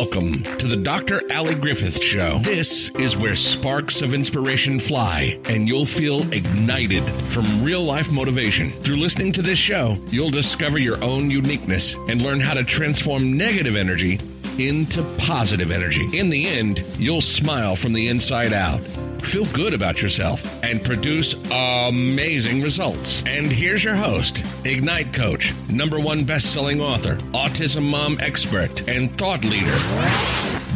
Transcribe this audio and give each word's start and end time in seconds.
Welcome 0.00 0.44
to 0.56 0.66
the 0.66 0.78
Dr. 0.78 1.20
Ali 1.30 1.54
Griffith 1.54 2.02
Show. 2.02 2.38
This 2.38 2.88
is 2.94 3.18
where 3.18 3.34
sparks 3.34 4.00
of 4.00 4.14
inspiration 4.14 4.78
fly 4.78 5.38
and 5.44 5.68
you'll 5.68 5.84
feel 5.84 6.22
ignited 6.32 7.04
from 7.04 7.62
real 7.62 7.84
life 7.84 8.10
motivation. 8.10 8.70
Through 8.70 8.96
listening 8.96 9.30
to 9.32 9.42
this 9.42 9.58
show, 9.58 9.98
you'll 10.08 10.30
discover 10.30 10.78
your 10.78 11.04
own 11.04 11.30
uniqueness 11.30 11.94
and 12.08 12.22
learn 12.22 12.40
how 12.40 12.54
to 12.54 12.64
transform 12.64 13.36
negative 13.36 13.76
energy 13.76 14.18
into 14.58 15.02
positive 15.18 15.70
energy. 15.70 16.18
In 16.18 16.30
the 16.30 16.48
end, 16.48 16.82
you'll 16.98 17.20
smile 17.20 17.76
from 17.76 17.92
the 17.92 18.08
inside 18.08 18.54
out 18.54 18.80
feel 19.22 19.44
good 19.46 19.74
about 19.74 20.02
yourself, 20.02 20.42
and 20.64 20.82
produce 20.82 21.34
amazing 21.52 22.62
results. 22.62 23.22
And 23.26 23.46
here's 23.46 23.84
your 23.84 23.94
host, 23.94 24.44
Ignite 24.64 25.12
Coach, 25.12 25.54
number 25.68 26.00
one 26.00 26.24
best-selling 26.24 26.80
author, 26.80 27.16
autism 27.32 27.82
mom 27.84 28.18
expert, 28.20 28.88
and 28.88 29.16
thought 29.16 29.44
leader, 29.44 29.76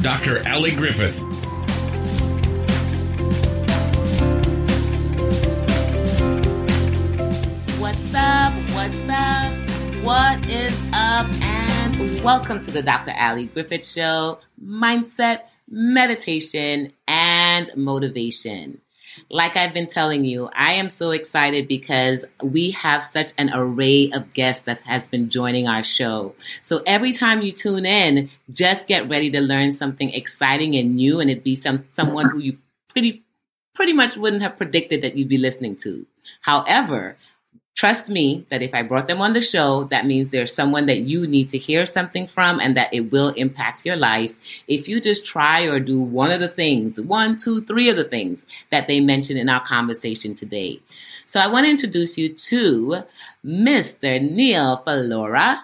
Dr. 0.02 0.42
Ali 0.48 0.70
Griffith. 0.70 1.18
What's 7.80 8.14
up? 8.14 8.52
What's 8.72 9.08
up? 9.08 9.52
What 10.04 10.48
is 10.48 10.82
up? 10.92 11.26
And 11.42 12.22
welcome 12.22 12.60
to 12.60 12.70
the 12.70 12.82
Dr. 12.82 13.12
Ali 13.18 13.46
Griffith 13.46 13.84
Show, 13.84 14.38
Mindset 14.62 15.40
meditation, 15.68 16.92
and 17.54 17.70
motivation. 17.76 18.80
Like 19.30 19.56
I've 19.56 19.72
been 19.72 19.86
telling 19.86 20.24
you, 20.24 20.50
I 20.52 20.72
am 20.72 20.88
so 20.88 21.12
excited 21.12 21.68
because 21.68 22.24
we 22.42 22.72
have 22.72 23.04
such 23.04 23.30
an 23.38 23.50
array 23.54 24.10
of 24.12 24.34
guests 24.34 24.62
that 24.62 24.80
has 24.80 25.06
been 25.06 25.30
joining 25.30 25.68
our 25.68 25.84
show. 25.84 26.34
So 26.62 26.82
every 26.84 27.12
time 27.12 27.42
you 27.42 27.52
tune 27.52 27.86
in, 27.86 28.30
just 28.52 28.88
get 28.88 29.08
ready 29.08 29.30
to 29.30 29.40
learn 29.40 29.70
something 29.70 30.10
exciting 30.10 30.74
and 30.74 30.96
new, 30.96 31.20
and 31.20 31.30
it'd 31.30 31.44
be 31.44 31.54
some 31.54 31.84
someone 31.92 32.30
who 32.30 32.40
you 32.40 32.58
pretty 32.88 33.22
pretty 33.74 33.92
much 33.92 34.16
wouldn't 34.16 34.42
have 34.42 34.56
predicted 34.56 35.02
that 35.02 35.16
you'd 35.16 35.28
be 35.28 35.38
listening 35.38 35.76
to. 35.76 36.06
However, 36.40 37.16
trust 37.74 38.08
me 38.08 38.46
that 38.48 38.62
if 38.62 38.72
I 38.72 38.82
brought 38.82 39.08
them 39.08 39.20
on 39.20 39.32
the 39.32 39.40
show, 39.40 39.84
that 39.84 40.06
means 40.06 40.30
there's 40.30 40.54
someone 40.54 40.86
that 40.86 41.00
you 41.00 41.26
need 41.26 41.48
to 41.50 41.58
hear 41.58 41.86
something 41.86 42.26
from 42.26 42.60
and 42.60 42.76
that 42.76 42.92
it 42.94 43.10
will 43.12 43.30
impact 43.30 43.84
your 43.84 43.96
life. 43.96 44.36
If 44.68 44.88
you 44.88 45.00
just 45.00 45.26
try 45.26 45.62
or 45.62 45.80
do 45.80 46.00
one 46.00 46.30
of 46.30 46.40
the 46.40 46.48
things, 46.48 47.00
one, 47.00 47.36
two, 47.36 47.62
three 47.62 47.88
of 47.90 47.96
the 47.96 48.04
things 48.04 48.46
that 48.70 48.86
they 48.86 49.00
mentioned 49.00 49.38
in 49.38 49.48
our 49.48 49.64
conversation 49.64 50.34
today. 50.34 50.80
So 51.26 51.40
I 51.40 51.46
want 51.46 51.64
to 51.64 51.70
introduce 51.70 52.16
you 52.18 52.28
to 52.32 53.04
Mr. 53.44 54.20
Neal 54.20 54.82
Phalora, 54.86 55.62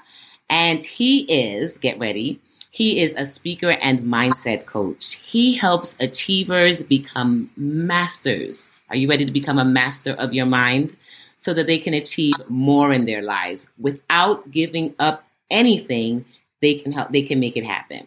and 0.49 0.83
he 0.83 1.21
is, 1.23 1.79
get 1.79 1.99
ready, 1.99 2.41
he 2.71 3.01
is 3.01 3.15
a 3.15 3.27
speaker 3.27 3.71
and 3.71 4.01
mindset 4.01 4.65
coach. 4.65 5.15
He 5.15 5.57
helps 5.57 5.97
achievers 6.01 6.83
become 6.83 7.51
masters. 7.57 8.71
Are 8.89 8.97
you 8.97 9.09
ready 9.09 9.25
to 9.25 9.33
become 9.33 9.59
a 9.59 9.65
master 9.65 10.13
of 10.13 10.33
your 10.33 10.47
mind? 10.47 10.97
So 11.43 11.55
that 11.55 11.67
they 11.67 11.79
can 11.79 11.95
achieve 11.95 12.35
more 12.49 12.93
in 12.93 13.07
their 13.07 13.23
lives. 13.23 13.67
Without 13.79 14.51
giving 14.51 14.95
up 14.99 15.25
anything 15.51 16.25
they 16.61 16.75
can 16.75 16.93
help 16.93 17.11
they 17.11 17.23
can 17.23 17.41
make 17.41 17.57
it 17.57 17.65
happen. 17.65 18.07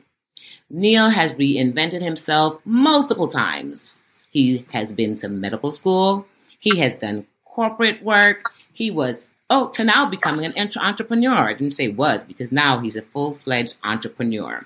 Neal 0.70 1.10
has 1.10 1.34
reinvented 1.34 2.02
himself 2.02 2.62
multiple 2.66 3.28
times. 3.28 3.98
He 4.30 4.66
has 4.72 4.94
been 4.94 5.16
to 5.18 5.30
medical 5.30 5.72
school. 5.72 6.26
He 6.60 6.80
has 6.80 6.96
done 6.96 7.28
corporate 7.46 8.04
work. 8.04 8.52
He 8.72 8.90
was 8.90 9.32
oh 9.50 9.70
to 9.70 9.84
now 9.84 10.06
becoming 10.06 10.46
an 10.46 10.70
entrepreneur. 10.80 11.50
I 11.50 11.54
didn't 11.54 11.74
say 11.74 11.90
was 11.90 12.24
because 12.24 12.52
now 12.52 12.80
he's 12.80 12.96
a 12.96 13.02
full-fledged 13.02 13.76
entrepreneur. 13.84 14.66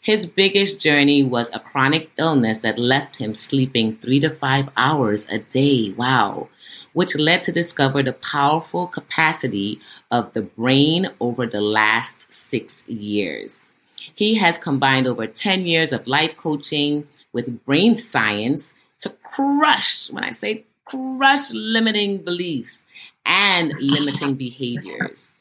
His 0.00 0.26
biggest 0.26 0.78
journey 0.78 1.22
was 1.22 1.50
a 1.52 1.60
chronic 1.60 2.10
illness 2.16 2.58
that 2.58 2.78
left 2.78 3.16
him 3.16 3.34
sleeping 3.34 3.96
three 3.96 4.20
to 4.20 4.30
five 4.30 4.68
hours 4.76 5.26
a 5.28 5.38
day. 5.38 5.92
Wow 5.96 6.48
which 6.96 7.14
led 7.14 7.44
to 7.44 7.52
discover 7.52 8.02
the 8.02 8.14
powerful 8.14 8.86
capacity 8.86 9.78
of 10.10 10.32
the 10.32 10.40
brain 10.40 11.06
over 11.20 11.44
the 11.44 11.60
last 11.60 12.24
six 12.32 12.88
years. 12.88 13.66
He 14.14 14.36
has 14.36 14.56
combined 14.56 15.06
over 15.06 15.26
10 15.26 15.66
years 15.66 15.92
of 15.92 16.06
life 16.06 16.38
coaching 16.38 17.06
with 17.34 17.62
brain 17.66 17.96
science 17.96 18.72
to 19.00 19.10
crush, 19.10 20.10
when 20.10 20.24
I 20.24 20.30
say 20.30 20.64
crush 20.86 21.50
limiting 21.52 22.16
beliefs 22.16 22.86
and 23.26 23.74
limiting 23.78 24.34
behaviors. 24.46 25.34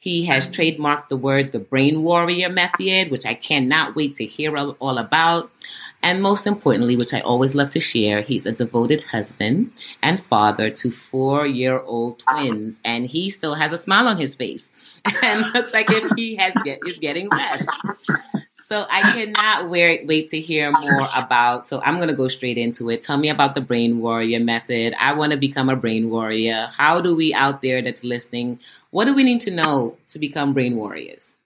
He 0.00 0.24
has 0.24 0.48
trademarked 0.48 1.08
the 1.08 1.16
word 1.16 1.52
the 1.52 1.60
brain 1.60 2.02
warrior 2.02 2.48
method, 2.48 3.12
which 3.12 3.26
I 3.26 3.34
cannot 3.34 3.94
wait 3.94 4.16
to 4.16 4.26
hear 4.26 4.56
all 4.56 4.98
about. 4.98 5.52
And 6.02 6.22
most 6.22 6.46
importantly, 6.46 6.96
which 6.96 7.12
I 7.12 7.20
always 7.20 7.54
love 7.54 7.70
to 7.70 7.80
share, 7.80 8.20
he's 8.20 8.46
a 8.46 8.52
devoted 8.52 9.02
husband 9.02 9.72
and 10.02 10.22
father 10.22 10.70
to 10.70 10.90
four 10.92 11.46
year 11.46 11.80
old 11.80 12.20
twins. 12.20 12.80
And 12.84 13.06
he 13.06 13.30
still 13.30 13.54
has 13.54 13.72
a 13.72 13.78
smile 13.78 14.06
on 14.06 14.16
his 14.16 14.36
face 14.36 14.70
and 15.22 15.42
looks 15.52 15.72
like 15.72 15.90
if 15.90 16.12
he 16.16 16.36
has 16.36 16.54
get, 16.64 16.86
is 16.86 16.98
getting 16.98 17.28
rest. 17.28 17.68
So 18.66 18.84
I 18.90 19.12
cannot 19.12 19.70
wait, 19.70 20.08
wait 20.08 20.28
to 20.30 20.40
hear 20.40 20.72
more 20.72 21.06
about. 21.14 21.68
So 21.68 21.80
I'm 21.84 21.96
going 21.96 22.08
to 22.08 22.14
go 22.14 22.26
straight 22.26 22.58
into 22.58 22.90
it. 22.90 23.00
Tell 23.00 23.16
me 23.16 23.28
about 23.28 23.54
the 23.54 23.60
brain 23.60 24.00
warrior 24.00 24.40
method. 24.40 24.92
I 24.98 25.14
want 25.14 25.30
to 25.30 25.38
become 25.38 25.68
a 25.68 25.76
brain 25.76 26.10
warrior. 26.10 26.68
How 26.76 27.00
do 27.00 27.14
we 27.14 27.32
out 27.32 27.62
there 27.62 27.80
that's 27.80 28.02
listening? 28.02 28.58
What 28.90 29.04
do 29.04 29.14
we 29.14 29.22
need 29.22 29.40
to 29.42 29.52
know 29.52 29.98
to 30.08 30.18
become 30.18 30.52
brain 30.52 30.74
warriors? 30.74 31.36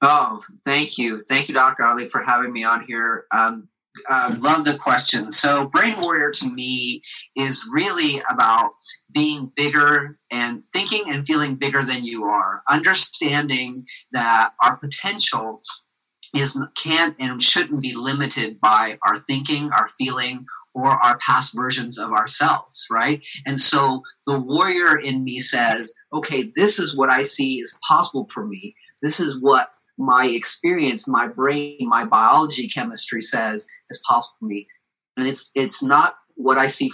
Oh, 0.00 0.42
thank 0.64 0.96
you. 0.96 1.24
Thank 1.28 1.48
you, 1.48 1.54
Dr. 1.54 1.84
Ali, 1.84 2.08
for 2.08 2.22
having 2.22 2.52
me 2.54 2.64
on 2.64 2.86
here. 2.86 3.26
Um, 3.30 3.68
uh, 4.08 4.34
love 4.38 4.64
the 4.64 4.76
question. 4.76 5.30
So, 5.30 5.66
Brain 5.66 6.00
Warrior 6.00 6.30
to 6.32 6.46
me 6.46 7.02
is 7.36 7.66
really 7.70 8.22
about 8.30 8.72
being 9.12 9.52
bigger 9.54 10.18
and 10.30 10.62
thinking 10.72 11.10
and 11.10 11.26
feeling 11.26 11.56
bigger 11.56 11.84
than 11.84 12.04
you 12.04 12.24
are, 12.24 12.62
understanding 12.68 13.86
that 14.12 14.52
our 14.62 14.76
potential 14.76 15.62
is 16.34 16.58
can't 16.74 17.14
and 17.18 17.42
shouldn't 17.42 17.82
be 17.82 17.94
limited 17.94 18.60
by 18.60 18.98
our 19.04 19.16
thinking, 19.16 19.70
our 19.72 19.88
feeling, 19.88 20.46
or 20.74 20.88
our 20.88 21.18
past 21.18 21.54
versions 21.54 21.98
of 21.98 22.12
ourselves, 22.12 22.86
right? 22.90 23.22
And 23.44 23.60
so 23.60 24.02
the 24.26 24.38
warrior 24.38 24.98
in 24.98 25.24
me 25.24 25.38
says, 25.38 25.94
okay, 26.12 26.50
this 26.56 26.78
is 26.78 26.96
what 26.96 27.10
I 27.10 27.22
see 27.22 27.60
is 27.60 27.78
possible 27.86 28.28
for 28.32 28.46
me. 28.46 28.74
This 29.02 29.20
is 29.20 29.38
what 29.40 29.70
my 29.98 30.26
experience, 30.26 31.06
my 31.06 31.28
brain, 31.28 31.78
my 31.80 32.04
biology 32.04 32.68
chemistry 32.68 33.20
says 33.20 33.66
is 33.90 34.02
possible 34.06 34.34
for 34.40 34.46
me. 34.46 34.66
And 35.16 35.26
it's 35.26 35.50
it's 35.54 35.82
not 35.82 36.16
what 36.36 36.58
I 36.58 36.66
see 36.66 36.90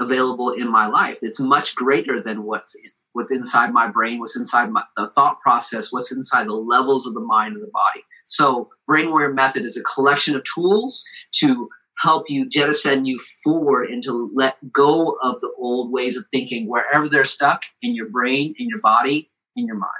available 0.00 0.50
in 0.50 0.70
my 0.70 0.86
life. 0.86 1.18
It's 1.22 1.40
much 1.40 1.74
greater 1.74 2.20
than 2.20 2.44
what's 2.44 2.74
in, 2.74 2.90
what's 3.12 3.32
inside 3.32 3.72
my 3.72 3.90
brain, 3.90 4.18
what's 4.18 4.36
inside 4.36 4.70
my 4.70 4.82
the 4.96 5.10
thought 5.10 5.40
process, 5.40 5.92
what's 5.92 6.12
inside 6.12 6.46
the 6.46 6.52
levels 6.54 7.06
of 7.06 7.14
the 7.14 7.20
mind 7.20 7.54
and 7.54 7.62
the 7.62 7.70
body. 7.72 8.04
So, 8.26 8.68
Brain 8.86 9.10
Warrior 9.10 9.32
Method 9.32 9.64
is 9.64 9.76
a 9.76 9.82
collection 9.82 10.36
of 10.36 10.44
tools 10.44 11.02
to 11.36 11.68
help 11.98 12.30
you 12.30 12.48
jettison 12.48 13.04
you 13.04 13.18
forward 13.44 13.90
and 13.90 14.02
to 14.04 14.30
let 14.34 14.56
go 14.72 15.16
of 15.22 15.40
the 15.40 15.52
old 15.58 15.92
ways 15.92 16.16
of 16.16 16.24
thinking 16.30 16.68
wherever 16.68 17.08
they're 17.08 17.24
stuck 17.24 17.62
in 17.82 17.94
your 17.94 18.08
brain, 18.08 18.54
in 18.58 18.68
your 18.68 18.80
body, 18.80 19.30
in 19.56 19.66
your 19.66 19.76
mind. 19.76 19.92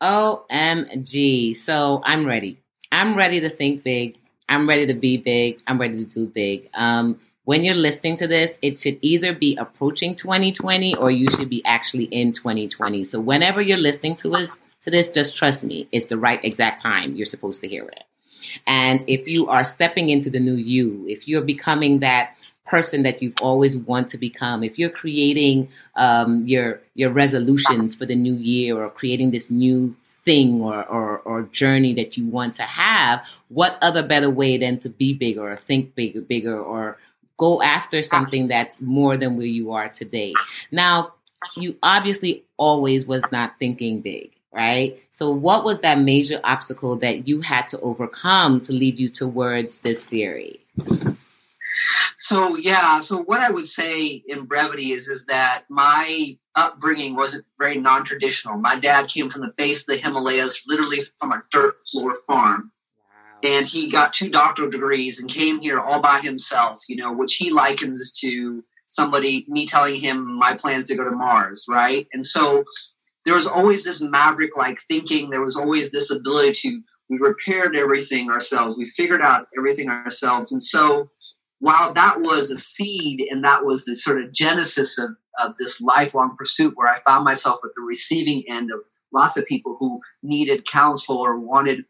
OMG. 0.00 1.54
So 1.56 2.02
I'm 2.04 2.24
ready. 2.24 2.58
I'm 2.90 3.14
ready 3.14 3.40
to 3.40 3.48
think 3.48 3.82
big. 3.82 4.16
I'm 4.48 4.68
ready 4.68 4.86
to 4.86 4.94
be 4.94 5.16
big. 5.16 5.60
I'm 5.66 5.78
ready 5.78 5.98
to 5.98 6.04
do 6.04 6.26
big. 6.26 6.70
Um, 6.74 7.20
when 7.44 7.64
you're 7.64 7.74
listening 7.74 8.16
to 8.16 8.26
this, 8.26 8.58
it 8.60 8.78
should 8.78 8.98
either 9.00 9.32
be 9.32 9.56
approaching 9.56 10.14
2020 10.14 10.94
or 10.96 11.10
you 11.10 11.28
should 11.30 11.48
be 11.48 11.64
actually 11.64 12.04
in 12.04 12.32
2020. 12.32 13.04
So 13.04 13.20
whenever 13.20 13.62
you're 13.62 13.78
listening 13.78 14.16
to 14.16 14.32
us 14.34 14.58
to 14.82 14.90
this, 14.90 15.08
just 15.08 15.34
trust 15.34 15.64
me, 15.64 15.88
it's 15.90 16.06
the 16.06 16.18
right 16.18 16.42
exact 16.44 16.82
time 16.82 17.16
you're 17.16 17.26
supposed 17.26 17.60
to 17.62 17.68
hear 17.68 17.84
it. 17.84 18.04
And 18.66 19.02
if 19.06 19.26
you 19.26 19.48
are 19.48 19.64
stepping 19.64 20.10
into 20.10 20.30
the 20.30 20.40
new 20.40 20.54
you, 20.54 21.06
if 21.08 21.26
you're 21.26 21.42
becoming 21.42 22.00
that 22.00 22.34
person 22.68 23.02
that 23.02 23.22
you've 23.22 23.34
always 23.40 23.76
want 23.76 24.08
to 24.10 24.18
become, 24.18 24.62
if 24.62 24.78
you're 24.78 24.90
creating 24.90 25.68
um, 25.96 26.46
your 26.46 26.80
your 26.94 27.10
resolutions 27.10 27.94
for 27.94 28.06
the 28.06 28.14
new 28.14 28.34
year 28.34 28.76
or 28.82 28.90
creating 28.90 29.30
this 29.30 29.50
new 29.50 29.96
thing 30.24 30.60
or, 30.60 30.84
or, 30.84 31.20
or 31.20 31.42
journey 31.44 31.94
that 31.94 32.18
you 32.18 32.26
want 32.26 32.52
to 32.52 32.62
have, 32.62 33.26
what 33.48 33.78
other 33.80 34.02
better 34.02 34.28
way 34.28 34.58
than 34.58 34.78
to 34.78 34.88
be 34.90 35.14
bigger 35.14 35.50
or 35.50 35.56
think 35.56 35.94
bigger, 35.94 36.20
bigger 36.20 36.60
or 36.60 36.98
go 37.38 37.62
after 37.62 38.02
something 38.02 38.48
that's 38.48 38.80
more 38.80 39.16
than 39.16 39.36
where 39.38 39.46
you 39.46 39.72
are 39.72 39.88
today. 39.88 40.34
Now, 40.70 41.14
you 41.56 41.76
obviously 41.82 42.44
always 42.58 43.06
was 43.06 43.24
not 43.32 43.58
thinking 43.58 44.02
big, 44.02 44.32
right? 44.52 45.00
So 45.12 45.30
what 45.30 45.64
was 45.64 45.80
that 45.80 45.98
major 46.00 46.40
obstacle 46.44 46.96
that 46.96 47.26
you 47.26 47.40
had 47.40 47.68
to 47.68 47.80
overcome 47.80 48.60
to 48.62 48.72
lead 48.72 48.98
you 48.98 49.08
towards 49.08 49.80
this 49.80 50.04
theory? 50.04 50.60
So 52.28 52.56
yeah, 52.56 53.00
so 53.00 53.22
what 53.22 53.40
I 53.40 53.50
would 53.50 53.66
say 53.66 54.22
in 54.26 54.44
brevity 54.44 54.92
is 54.92 55.08
is 55.08 55.24
that 55.26 55.64
my 55.70 56.36
upbringing 56.54 57.16
wasn't 57.16 57.46
very 57.58 57.78
non-traditional. 57.78 58.58
My 58.58 58.76
dad 58.76 59.08
came 59.08 59.30
from 59.30 59.40
the 59.40 59.54
base 59.56 59.80
of 59.80 59.86
the 59.86 59.96
Himalayas, 59.96 60.62
literally 60.66 60.98
from 61.18 61.32
a 61.32 61.42
dirt 61.50 61.76
floor 61.90 62.14
farm. 62.26 62.72
And 63.42 63.66
he 63.66 63.90
got 63.90 64.12
two 64.12 64.28
doctoral 64.28 64.68
degrees 64.68 65.18
and 65.18 65.30
came 65.30 65.58
here 65.58 65.80
all 65.80 66.02
by 66.02 66.20
himself, 66.20 66.82
you 66.86 66.96
know, 66.96 67.14
which 67.14 67.36
he 67.36 67.50
likens 67.50 68.12
to 68.20 68.62
somebody, 68.88 69.46
me 69.48 69.64
telling 69.64 69.94
him 69.94 70.38
my 70.38 70.52
plans 70.52 70.84
to 70.88 70.96
go 70.96 71.04
to 71.04 71.16
Mars, 71.16 71.64
right? 71.66 72.08
And 72.12 72.26
so 72.26 72.62
there 73.24 73.36
was 73.36 73.46
always 73.46 73.84
this 73.84 74.02
maverick 74.02 74.54
like 74.54 74.78
thinking. 74.86 75.30
There 75.30 75.42
was 75.42 75.56
always 75.56 75.92
this 75.92 76.10
ability 76.10 76.52
to, 76.60 76.82
we 77.08 77.16
repaired 77.16 77.74
everything 77.74 78.30
ourselves. 78.30 78.76
We 78.76 78.84
figured 78.84 79.22
out 79.22 79.46
everything 79.56 79.88
ourselves. 79.88 80.52
And 80.52 80.62
so 80.62 81.08
while 81.60 81.92
that 81.92 82.20
was 82.20 82.50
a 82.50 82.56
seed 82.56 83.26
and 83.30 83.44
that 83.44 83.64
was 83.64 83.84
the 83.84 83.94
sort 83.94 84.22
of 84.22 84.32
genesis 84.32 84.98
of, 84.98 85.10
of 85.38 85.56
this 85.58 85.80
lifelong 85.80 86.36
pursuit 86.36 86.74
where 86.76 86.92
I 86.92 87.00
found 87.00 87.24
myself 87.24 87.60
at 87.64 87.70
the 87.76 87.82
receiving 87.82 88.44
end 88.48 88.70
of 88.70 88.80
lots 89.12 89.36
of 89.36 89.46
people 89.46 89.76
who 89.78 90.00
needed 90.22 90.66
counsel 90.66 91.16
or 91.16 91.38
wanted 91.38 91.84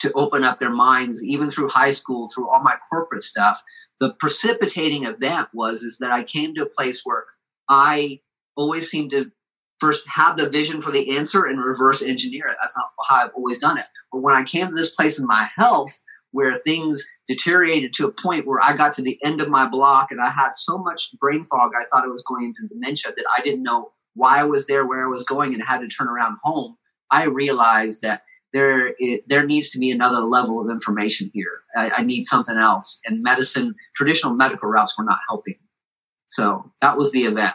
to 0.00 0.12
open 0.12 0.44
up 0.44 0.58
their 0.58 0.72
minds, 0.72 1.24
even 1.24 1.50
through 1.50 1.68
high 1.68 1.90
school, 1.90 2.28
through 2.28 2.48
all 2.48 2.62
my 2.62 2.74
corporate 2.90 3.22
stuff. 3.22 3.62
The 4.00 4.14
precipitating 4.18 5.04
event 5.04 5.48
was 5.52 5.82
is 5.82 5.98
that 5.98 6.10
I 6.10 6.24
came 6.24 6.54
to 6.54 6.62
a 6.62 6.68
place 6.68 7.02
where 7.04 7.24
I 7.68 8.20
always 8.56 8.90
seemed 8.90 9.10
to 9.12 9.30
first 9.78 10.06
have 10.08 10.36
the 10.36 10.48
vision 10.48 10.80
for 10.80 10.90
the 10.90 11.16
answer 11.16 11.44
and 11.44 11.62
reverse 11.62 12.02
engineer 12.02 12.48
it. 12.48 12.56
That's 12.60 12.76
not 12.76 12.90
how 13.08 13.16
I've 13.16 13.34
always 13.34 13.58
done 13.58 13.78
it. 13.78 13.86
But 14.12 14.20
when 14.20 14.34
I 14.34 14.44
came 14.44 14.68
to 14.68 14.74
this 14.74 14.94
place 14.94 15.18
in 15.18 15.26
my 15.26 15.48
health 15.56 16.02
where 16.32 16.56
things 16.56 17.04
deteriorated 17.28 17.92
to 17.94 18.06
a 18.06 18.12
point 18.12 18.46
where 18.46 18.60
I 18.62 18.76
got 18.76 18.92
to 18.94 19.02
the 19.02 19.18
end 19.24 19.40
of 19.40 19.48
my 19.48 19.68
block 19.68 20.08
and 20.10 20.20
I 20.20 20.30
had 20.30 20.50
so 20.54 20.78
much 20.78 21.10
brain 21.20 21.42
fog, 21.44 21.72
I 21.74 21.84
thought 21.90 22.04
I 22.04 22.08
was 22.08 22.24
going 22.26 22.44
into 22.44 22.72
dementia 22.72 23.12
that 23.16 23.26
I 23.36 23.42
didn't 23.42 23.62
know 23.62 23.92
why 24.14 24.40
I 24.40 24.44
was 24.44 24.66
there, 24.66 24.86
where 24.86 25.04
I 25.04 25.08
was 25.08 25.24
going, 25.24 25.54
and 25.54 25.62
had 25.62 25.80
to 25.80 25.88
turn 25.88 26.08
around 26.08 26.36
home. 26.42 26.76
I 27.10 27.24
realized 27.24 28.02
that 28.02 28.22
there 28.52 28.94
it, 28.98 29.24
there 29.28 29.46
needs 29.46 29.70
to 29.70 29.78
be 29.78 29.90
another 29.90 30.18
level 30.18 30.60
of 30.60 30.70
information 30.70 31.30
here. 31.32 31.60
I, 31.76 31.90
I 31.98 32.02
need 32.02 32.24
something 32.24 32.56
else, 32.56 33.00
and 33.04 33.22
medicine, 33.22 33.74
traditional 33.94 34.34
medical 34.34 34.68
routes 34.68 34.96
were 34.98 35.04
not 35.04 35.20
helping. 35.28 35.56
So 36.26 36.72
that 36.80 36.96
was 36.96 37.10
the 37.12 37.22
event. 37.22 37.54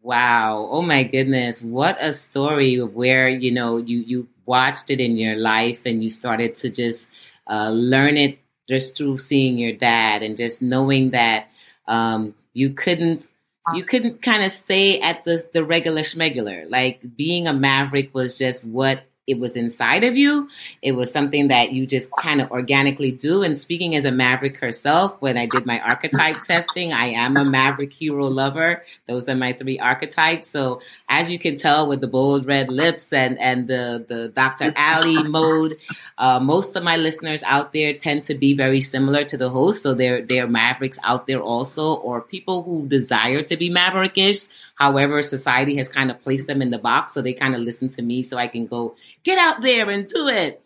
Wow. 0.00 0.68
Oh 0.70 0.82
my 0.82 1.02
goodness. 1.02 1.60
What 1.60 1.96
a 2.00 2.12
story 2.12 2.76
of 2.76 2.94
where, 2.94 3.28
you 3.28 3.50
know, 3.50 3.78
you, 3.78 3.98
you 3.98 4.28
watched 4.44 4.88
it 4.88 5.00
in 5.00 5.16
your 5.16 5.34
life 5.34 5.80
and 5.84 6.04
you 6.04 6.10
started 6.10 6.54
to 6.56 6.70
just 6.70 7.10
uh, 7.48 7.70
learn 7.70 8.16
it 8.16 8.38
just 8.68 8.96
through 8.96 9.18
seeing 9.18 9.58
your 9.58 9.72
dad 9.72 10.22
and 10.22 10.36
just 10.36 10.60
knowing 10.60 11.10
that 11.10 11.48
um, 11.86 12.34
you 12.52 12.70
couldn't 12.70 13.28
you 13.74 13.82
couldn't 13.82 14.22
kind 14.22 14.44
of 14.44 14.52
stay 14.52 15.00
at 15.00 15.24
the 15.24 15.44
the 15.52 15.64
regular 15.64 16.02
schmegular. 16.02 16.70
Like 16.70 17.00
being 17.16 17.46
a 17.46 17.52
maverick 17.52 18.14
was 18.14 18.38
just 18.38 18.64
what 18.64 19.04
it 19.26 19.40
was 19.40 19.56
inside 19.56 20.04
of 20.04 20.16
you. 20.16 20.48
It 20.82 20.92
was 20.92 21.12
something 21.12 21.48
that 21.48 21.72
you 21.72 21.86
just 21.86 22.10
kind 22.20 22.40
of 22.40 22.50
organically 22.50 23.10
do. 23.10 23.42
And 23.42 23.58
speaking 23.58 23.96
as 23.96 24.04
a 24.04 24.12
maverick 24.12 24.58
herself, 24.58 25.16
when 25.20 25.36
I 25.36 25.46
did 25.46 25.66
my 25.66 25.80
archetype 25.80 26.36
testing, 26.46 26.92
I 26.92 27.06
am 27.06 27.36
a 27.36 27.44
maverick 27.44 27.92
hero 27.92 28.28
lover. 28.28 28.84
Those 29.08 29.28
are 29.28 29.34
my 29.34 29.52
three 29.52 29.80
archetypes. 29.80 30.48
So 30.48 30.80
as 31.08 31.30
you 31.30 31.38
can 31.38 31.56
tell 31.56 31.88
with 31.88 32.00
the 32.00 32.06
bold 32.06 32.46
red 32.46 32.70
lips 32.70 33.12
and, 33.12 33.38
and 33.38 33.66
the, 33.66 34.04
the 34.06 34.28
Dr. 34.28 34.72
Ali 34.76 35.22
mode, 35.24 35.78
uh, 36.18 36.38
most 36.38 36.76
of 36.76 36.84
my 36.84 36.96
listeners 36.96 37.42
out 37.44 37.72
there 37.72 37.94
tend 37.94 38.24
to 38.24 38.34
be 38.34 38.54
very 38.54 38.80
similar 38.80 39.24
to 39.24 39.36
the 39.36 39.50
host. 39.50 39.82
So 39.82 39.94
they're, 39.94 40.22
they're 40.22 40.46
mavericks 40.46 40.98
out 41.02 41.26
there 41.26 41.40
also, 41.40 41.94
or 41.94 42.20
people 42.20 42.62
who 42.62 42.86
desire 42.86 43.42
to 43.42 43.56
be 43.56 43.70
maverickish 43.70 44.48
However, 44.76 45.22
society 45.22 45.76
has 45.76 45.88
kind 45.88 46.10
of 46.10 46.22
placed 46.22 46.46
them 46.46 46.62
in 46.62 46.70
the 46.70 46.78
box, 46.78 47.14
so 47.14 47.20
they 47.20 47.32
kind 47.32 47.54
of 47.54 47.60
listen 47.60 47.88
to 47.90 48.02
me 48.02 48.22
so 48.22 48.36
I 48.36 48.46
can 48.46 48.66
go, 48.66 48.94
get 49.24 49.38
out 49.38 49.60
there 49.62 49.90
and 49.90 50.06
do 50.06 50.28
it. 50.28 50.62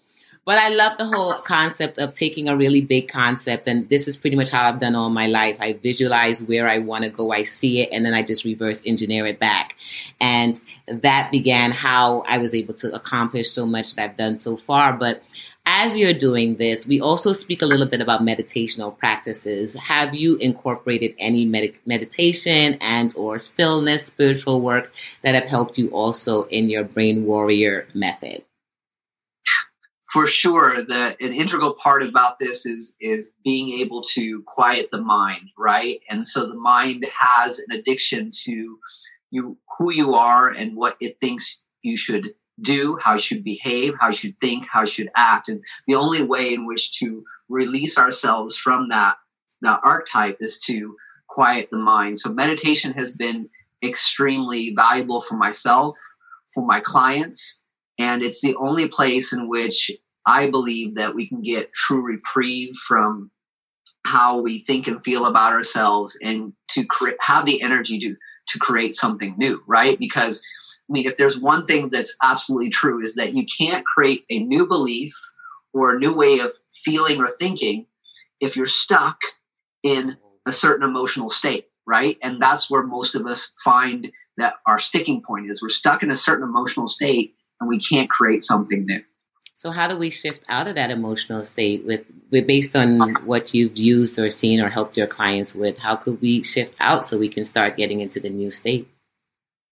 But 0.46 0.56
I 0.58 0.70
love 0.70 0.96
the 0.96 1.04
whole 1.04 1.34
concept 1.34 1.98
of 1.98 2.14
taking 2.14 2.48
a 2.48 2.56
really 2.56 2.80
big 2.80 3.08
concept, 3.08 3.68
and 3.68 3.88
this 3.88 4.08
is 4.08 4.16
pretty 4.16 4.36
much 4.36 4.48
how 4.48 4.66
I've 4.66 4.80
done 4.80 4.96
all 4.96 5.10
my 5.10 5.26
life. 5.26 5.56
I 5.60 5.74
visualize 5.74 6.42
where 6.42 6.68
I 6.68 6.78
want 6.78 7.04
to 7.04 7.10
go, 7.10 7.30
I 7.30 7.42
see 7.42 7.82
it, 7.82 7.90
and 7.92 8.04
then 8.04 8.14
I 8.14 8.22
just 8.22 8.44
reverse 8.44 8.82
engineer 8.84 9.26
it 9.26 9.38
back. 9.38 9.76
And 10.20 10.60
that 10.88 11.30
began 11.30 11.72
how 11.72 12.24
I 12.26 12.38
was 12.38 12.54
able 12.54 12.74
to 12.74 12.92
accomplish 12.94 13.50
so 13.50 13.66
much 13.66 13.94
that 13.94 14.02
I've 14.02 14.16
done 14.16 14.38
so 14.38 14.56
far. 14.56 14.94
But 14.94 15.22
as 15.72 15.96
you're 15.96 16.12
doing 16.12 16.56
this, 16.56 16.84
we 16.84 17.00
also 17.00 17.32
speak 17.32 17.62
a 17.62 17.66
little 17.66 17.86
bit 17.86 18.00
about 18.00 18.22
meditational 18.22 18.98
practices. 18.98 19.74
Have 19.74 20.16
you 20.16 20.34
incorporated 20.36 21.14
any 21.16 21.44
med- 21.44 21.78
meditation 21.86 22.76
and 22.80 23.14
or 23.14 23.38
stillness 23.38 24.06
spiritual 24.06 24.60
work 24.60 24.92
that 25.22 25.36
have 25.36 25.44
helped 25.44 25.78
you 25.78 25.88
also 25.90 26.44
in 26.46 26.70
your 26.70 26.82
brain 26.82 27.24
warrior 27.24 27.86
method? 27.94 28.42
For 30.12 30.26
sure, 30.26 30.82
the 30.82 31.16
an 31.20 31.32
integral 31.32 31.74
part 31.74 32.02
about 32.02 32.40
this 32.40 32.66
is 32.66 32.96
is 33.00 33.32
being 33.44 33.78
able 33.80 34.02
to 34.14 34.42
quiet 34.48 34.88
the 34.90 35.00
mind, 35.00 35.50
right? 35.56 36.00
And 36.10 36.26
so 36.26 36.48
the 36.48 36.56
mind 36.56 37.06
has 37.16 37.60
an 37.60 37.78
addiction 37.78 38.32
to 38.42 38.76
you 39.30 39.56
who 39.78 39.92
you 39.92 40.14
are 40.14 40.48
and 40.48 40.76
what 40.76 40.96
it 41.00 41.18
thinks 41.20 41.62
you 41.82 41.96
should 41.96 42.34
do, 42.62 42.98
how 43.02 43.14
you 43.14 43.20
should 43.20 43.44
behave, 43.44 43.94
how 44.00 44.08
you 44.08 44.14
should 44.14 44.40
think, 44.40 44.66
how 44.70 44.82
you 44.82 44.86
should 44.86 45.10
act. 45.16 45.48
And 45.48 45.62
the 45.86 45.94
only 45.94 46.22
way 46.22 46.54
in 46.54 46.66
which 46.66 46.98
to 46.98 47.24
release 47.48 47.98
ourselves 47.98 48.56
from 48.56 48.88
that, 48.88 49.16
that 49.62 49.80
archetype 49.82 50.38
is 50.40 50.58
to 50.60 50.96
quiet 51.28 51.68
the 51.70 51.78
mind. 51.78 52.18
So 52.18 52.32
meditation 52.32 52.92
has 52.94 53.16
been 53.16 53.48
extremely 53.82 54.74
valuable 54.74 55.20
for 55.20 55.36
myself, 55.36 55.96
for 56.52 56.66
my 56.66 56.80
clients, 56.80 57.62
and 57.98 58.22
it's 58.22 58.40
the 58.40 58.56
only 58.56 58.88
place 58.88 59.32
in 59.32 59.48
which 59.48 59.90
I 60.26 60.50
believe 60.50 60.94
that 60.96 61.14
we 61.14 61.28
can 61.28 61.42
get 61.42 61.72
true 61.72 62.02
reprieve 62.02 62.74
from 62.76 63.30
how 64.06 64.40
we 64.40 64.58
think 64.58 64.86
and 64.86 65.02
feel 65.02 65.26
about 65.26 65.52
ourselves 65.52 66.18
and 66.22 66.52
to 66.68 66.84
create 66.86 67.16
have 67.20 67.44
the 67.44 67.60
energy 67.62 67.98
to 68.00 68.16
to 68.48 68.58
create 68.58 68.94
something 68.94 69.34
new, 69.38 69.62
right? 69.66 69.98
Because 69.98 70.42
I 70.90 70.92
mean, 70.92 71.06
if 71.06 71.16
there's 71.16 71.38
one 71.38 71.66
thing 71.66 71.88
that's 71.90 72.16
absolutely 72.20 72.70
true, 72.70 73.00
is 73.02 73.14
that 73.14 73.32
you 73.32 73.46
can't 73.46 73.86
create 73.86 74.24
a 74.28 74.40
new 74.40 74.66
belief 74.66 75.14
or 75.72 75.94
a 75.94 75.98
new 75.98 76.12
way 76.12 76.40
of 76.40 76.52
feeling 76.84 77.20
or 77.20 77.28
thinking 77.28 77.86
if 78.40 78.56
you're 78.56 78.66
stuck 78.66 79.20
in 79.84 80.16
a 80.46 80.52
certain 80.52 80.88
emotional 80.88 81.30
state, 81.30 81.66
right? 81.86 82.18
And 82.22 82.42
that's 82.42 82.68
where 82.68 82.82
most 82.82 83.14
of 83.14 83.24
us 83.26 83.52
find 83.62 84.10
that 84.36 84.54
our 84.66 84.80
sticking 84.80 85.22
point 85.22 85.48
is. 85.48 85.62
We're 85.62 85.68
stuck 85.68 86.02
in 86.02 86.10
a 86.10 86.16
certain 86.16 86.48
emotional 86.48 86.88
state 86.88 87.34
and 87.60 87.68
we 87.68 87.78
can't 87.78 88.10
create 88.10 88.42
something 88.42 88.84
new. 88.84 89.02
So 89.54 89.70
how 89.70 89.86
do 89.86 89.96
we 89.96 90.10
shift 90.10 90.44
out 90.48 90.66
of 90.66 90.74
that 90.74 90.90
emotional 90.90 91.44
state 91.44 91.84
with, 91.84 92.06
with 92.30 92.46
based 92.46 92.74
on 92.74 93.14
what 93.26 93.54
you've 93.54 93.76
used 93.76 94.18
or 94.18 94.30
seen 94.30 94.58
or 94.58 94.70
helped 94.70 94.96
your 94.96 95.06
clients 95.06 95.54
with? 95.54 95.78
How 95.78 95.94
could 95.94 96.20
we 96.20 96.42
shift 96.42 96.74
out 96.80 97.08
so 97.08 97.18
we 97.18 97.28
can 97.28 97.44
start 97.44 97.76
getting 97.76 98.00
into 98.00 98.18
the 98.18 98.30
new 98.30 98.50
state? 98.50 98.88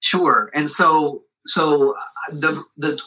Sure. 0.00 0.50
And 0.54 0.70
so, 0.70 1.24
so 1.46 1.92
uh, 1.92 2.34
the 2.34 2.62
the 2.76 3.00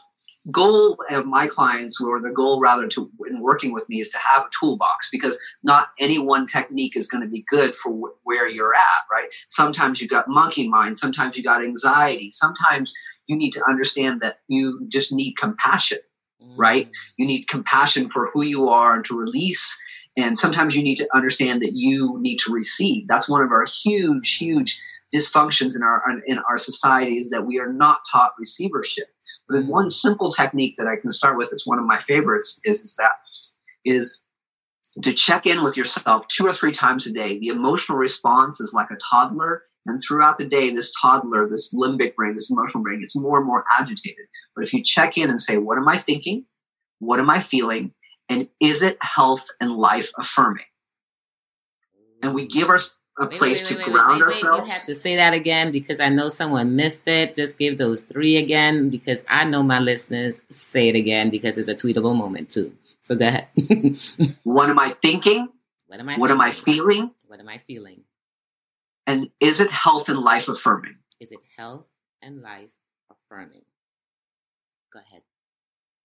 goal 0.50 0.98
of 1.12 1.25
my 1.25 1.45
clients, 1.48 2.01
or 2.01 2.19
the 2.19 2.31
goal 2.31 2.60
rather 2.60 2.88
to 2.88 3.10
in 3.29 3.41
working 3.41 3.71
with 3.74 3.88
me, 3.89 4.01
is 4.01 4.10
to 4.10 4.17
have 4.17 4.43
a 4.43 4.50
toolbox 4.60 5.10
because 5.12 5.39
not 5.63 5.89
any 6.00 6.19
one 6.19 6.45
technique 6.45 6.98
is 6.98 7.07
going 7.07 7.24
to 7.24 7.29
be 7.29 7.45
good 7.48 7.75
for 7.75 7.91
wh- 7.91 8.25
where 8.25 8.48
you're 8.48 8.74
at. 8.74 9.03
Right? 9.12 9.29
Sometimes 9.48 10.01
you've 10.01 10.10
got 10.10 10.27
monkey 10.27 10.67
mind. 10.67 10.98
Sometimes 10.98 11.38
you 11.38 11.43
got 11.43 11.63
anxiety. 11.63 12.31
Sometimes 12.31 12.93
you 13.27 13.36
need 13.36 13.51
to 13.51 13.63
understand 13.69 14.21
that 14.21 14.39
you 14.48 14.86
just 14.88 15.13
need 15.13 15.38
compassion. 15.38 16.00
Mm. 16.43 16.53
Right? 16.57 16.89
You 17.17 17.25
need 17.25 17.48
compassion 17.48 18.07
for 18.07 18.29
who 18.33 18.41
you 18.41 18.67
are 18.69 18.95
and 18.95 19.05
to 19.05 19.17
release. 19.17 19.79
And 20.17 20.38
sometimes 20.38 20.75
you 20.75 20.83
need 20.83 20.98
to 20.98 21.07
understand 21.15 21.62
that 21.62 21.74
you 21.74 22.17
need 22.19 22.38
to 22.39 22.51
receive. 22.51 23.07
That's 23.07 23.29
one 23.29 23.41
of 23.41 23.51
our 23.51 23.65
huge, 23.65 24.36
huge 24.36 24.77
dysfunctions 25.13 25.75
in 25.75 25.83
our 25.83 26.01
in 26.25 26.39
our 26.49 26.57
society 26.57 27.17
is 27.17 27.29
that 27.29 27.45
we 27.45 27.59
are 27.59 27.71
not 27.71 27.99
taught 28.11 28.33
receivership. 28.37 29.07
But 29.49 29.65
one 29.65 29.89
simple 29.89 30.31
technique 30.31 30.75
that 30.77 30.87
I 30.87 30.99
can 30.99 31.11
start 31.11 31.37
with 31.37 31.51
is 31.51 31.65
one 31.65 31.79
of 31.79 31.85
my 31.85 31.99
favorites 31.99 32.59
is, 32.63 32.81
is 32.81 32.95
that 32.95 33.13
is 33.83 34.19
to 35.01 35.13
check 35.13 35.45
in 35.45 35.63
with 35.63 35.77
yourself 35.77 36.27
two 36.27 36.45
or 36.45 36.53
three 36.53 36.71
times 36.71 37.07
a 37.07 37.13
day. 37.13 37.39
The 37.39 37.47
emotional 37.47 37.97
response 37.97 38.59
is 38.59 38.73
like 38.73 38.91
a 38.91 38.97
toddler, 39.09 39.63
and 39.85 40.01
throughout 40.01 40.37
the 40.37 40.45
day, 40.45 40.69
this 40.69 40.91
toddler, 41.01 41.49
this 41.49 41.73
limbic 41.73 42.15
brain, 42.15 42.33
this 42.33 42.51
emotional 42.51 42.83
brain 42.83 42.99
gets 42.99 43.15
more 43.15 43.37
and 43.37 43.47
more 43.47 43.65
agitated. 43.79 44.25
But 44.55 44.65
if 44.65 44.73
you 44.73 44.83
check 44.83 45.17
in 45.17 45.29
and 45.29 45.39
say, 45.39 45.57
What 45.57 45.77
am 45.77 45.87
I 45.87 45.97
thinking? 45.97 46.45
What 46.99 47.19
am 47.19 47.29
I 47.29 47.39
feeling? 47.39 47.93
And 48.29 48.47
is 48.59 48.83
it 48.83 48.97
health 49.01 49.47
and 49.59 49.71
life 49.71 50.11
affirming? 50.17 50.65
And 52.21 52.35
we 52.35 52.47
give 52.47 52.69
our 52.69 52.77
a 53.17 53.27
place 53.27 53.63
wait, 53.63 53.77
wait, 53.77 53.77
wait, 53.79 53.85
to 53.85 53.91
ground 53.91 54.23
ourselves. 54.23 54.69
You 54.69 54.73
have 54.73 54.85
to 54.85 54.95
say 54.95 55.15
that 55.17 55.33
again 55.33 55.71
because 55.71 55.99
I 55.99 56.09
know 56.09 56.29
someone 56.29 56.75
missed 56.75 57.07
it. 57.07 57.35
Just 57.35 57.57
give 57.57 57.77
those 57.77 58.01
three 58.01 58.37
again 58.37 58.89
because 58.89 59.23
I 59.29 59.43
know 59.43 59.63
my 59.63 59.79
listeners 59.79 60.39
say 60.49 60.87
it 60.89 60.95
again 60.95 61.29
because 61.29 61.57
it's 61.57 61.67
a 61.67 61.75
tweetable 61.75 62.15
moment 62.15 62.49
too. 62.49 62.73
So 63.01 63.15
go 63.15 63.27
ahead. 63.27 63.47
what 64.43 64.69
am 64.69 64.79
I 64.79 64.89
thinking? 65.01 65.49
What 65.87 65.99
am 65.99 66.09
I? 66.09 66.17
What 66.17 66.29
thinking? 66.29 66.31
am 66.31 66.41
I 66.41 66.51
feeling? 66.51 67.11
What 67.27 67.39
am 67.39 67.49
I 67.49 67.57
feeling? 67.59 68.03
And 69.07 69.29
is 69.39 69.59
it 69.59 69.71
health 69.71 70.09
and 70.09 70.19
life 70.19 70.47
affirming? 70.47 70.95
Is 71.19 71.31
it 71.31 71.39
health 71.57 71.85
and 72.21 72.41
life 72.41 72.69
affirming? 73.09 73.63
Go 74.93 74.99
ahead. 74.99 75.23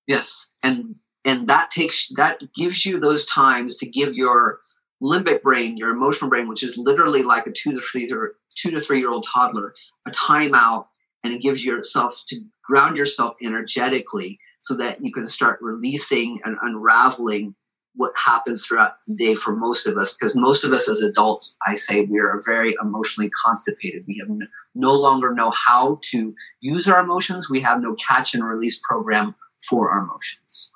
Yes, 0.06 0.48
and 0.62 0.96
and 1.25 1.48
that 1.48 1.70
takes 1.70 2.08
that 2.16 2.40
gives 2.54 2.86
you 2.86 2.98
those 2.98 3.26
times 3.26 3.76
to 3.76 3.86
give 3.86 4.14
your 4.14 4.60
limbic 5.03 5.43
brain, 5.43 5.76
your 5.76 5.91
emotional 5.91 6.31
brain, 6.31 6.49
which 6.49 6.62
is 6.62 6.79
literally 6.79 7.23
like 7.23 7.47
a 7.47 7.53
two 7.53 7.73
to 7.73 7.81
three 7.81 8.09
two 8.09 8.71
to 8.71 8.81
three 8.81 8.99
year 8.99 9.11
old 9.11 9.26
toddler, 9.33 9.75
a 10.07 10.11
timeout, 10.11 10.87
and 11.23 11.35
it 11.35 11.43
gives 11.43 11.65
yourself 11.65 12.23
to 12.29 12.41
ground 12.65 12.97
yourself 12.97 13.35
energetically 13.43 14.38
so 14.61 14.75
that 14.76 15.05
you 15.05 15.12
can 15.12 15.29
start 15.29 15.59
releasing 15.61 16.41
and 16.45 16.57
unraveling 16.62 17.55
what 17.95 18.12
happens 18.17 18.67
throughout 18.67 18.97
the 19.09 19.17
day 19.17 19.35
for 19.35 19.57
most 19.57 19.87
of 19.87 19.97
us. 19.97 20.15
Because 20.15 20.35
most 20.37 20.65
of 20.65 20.73
us 20.73 20.88
as 20.88 21.00
adults 21.00 21.57
i 21.67 21.75
say 21.75 22.05
we 22.05 22.19
are 22.19 22.43
very 22.45 22.75
emotionally 22.81 23.31
constipated. 23.45 24.05
We 24.07 24.23
have 24.26 24.37
no 24.75 24.93
longer 24.93 25.33
know 25.33 25.50
how 25.50 26.00
to 26.11 26.35
use 26.61 26.88
our 26.88 27.00
emotions. 27.00 27.50
We 27.50 27.61
have 27.61 27.81
no 27.81 27.95
catch 27.95 28.35
and 28.35 28.45
release 28.45 28.81
program 28.88 29.35
for 29.69 29.91
our 29.91 30.00
emotions 30.00 30.71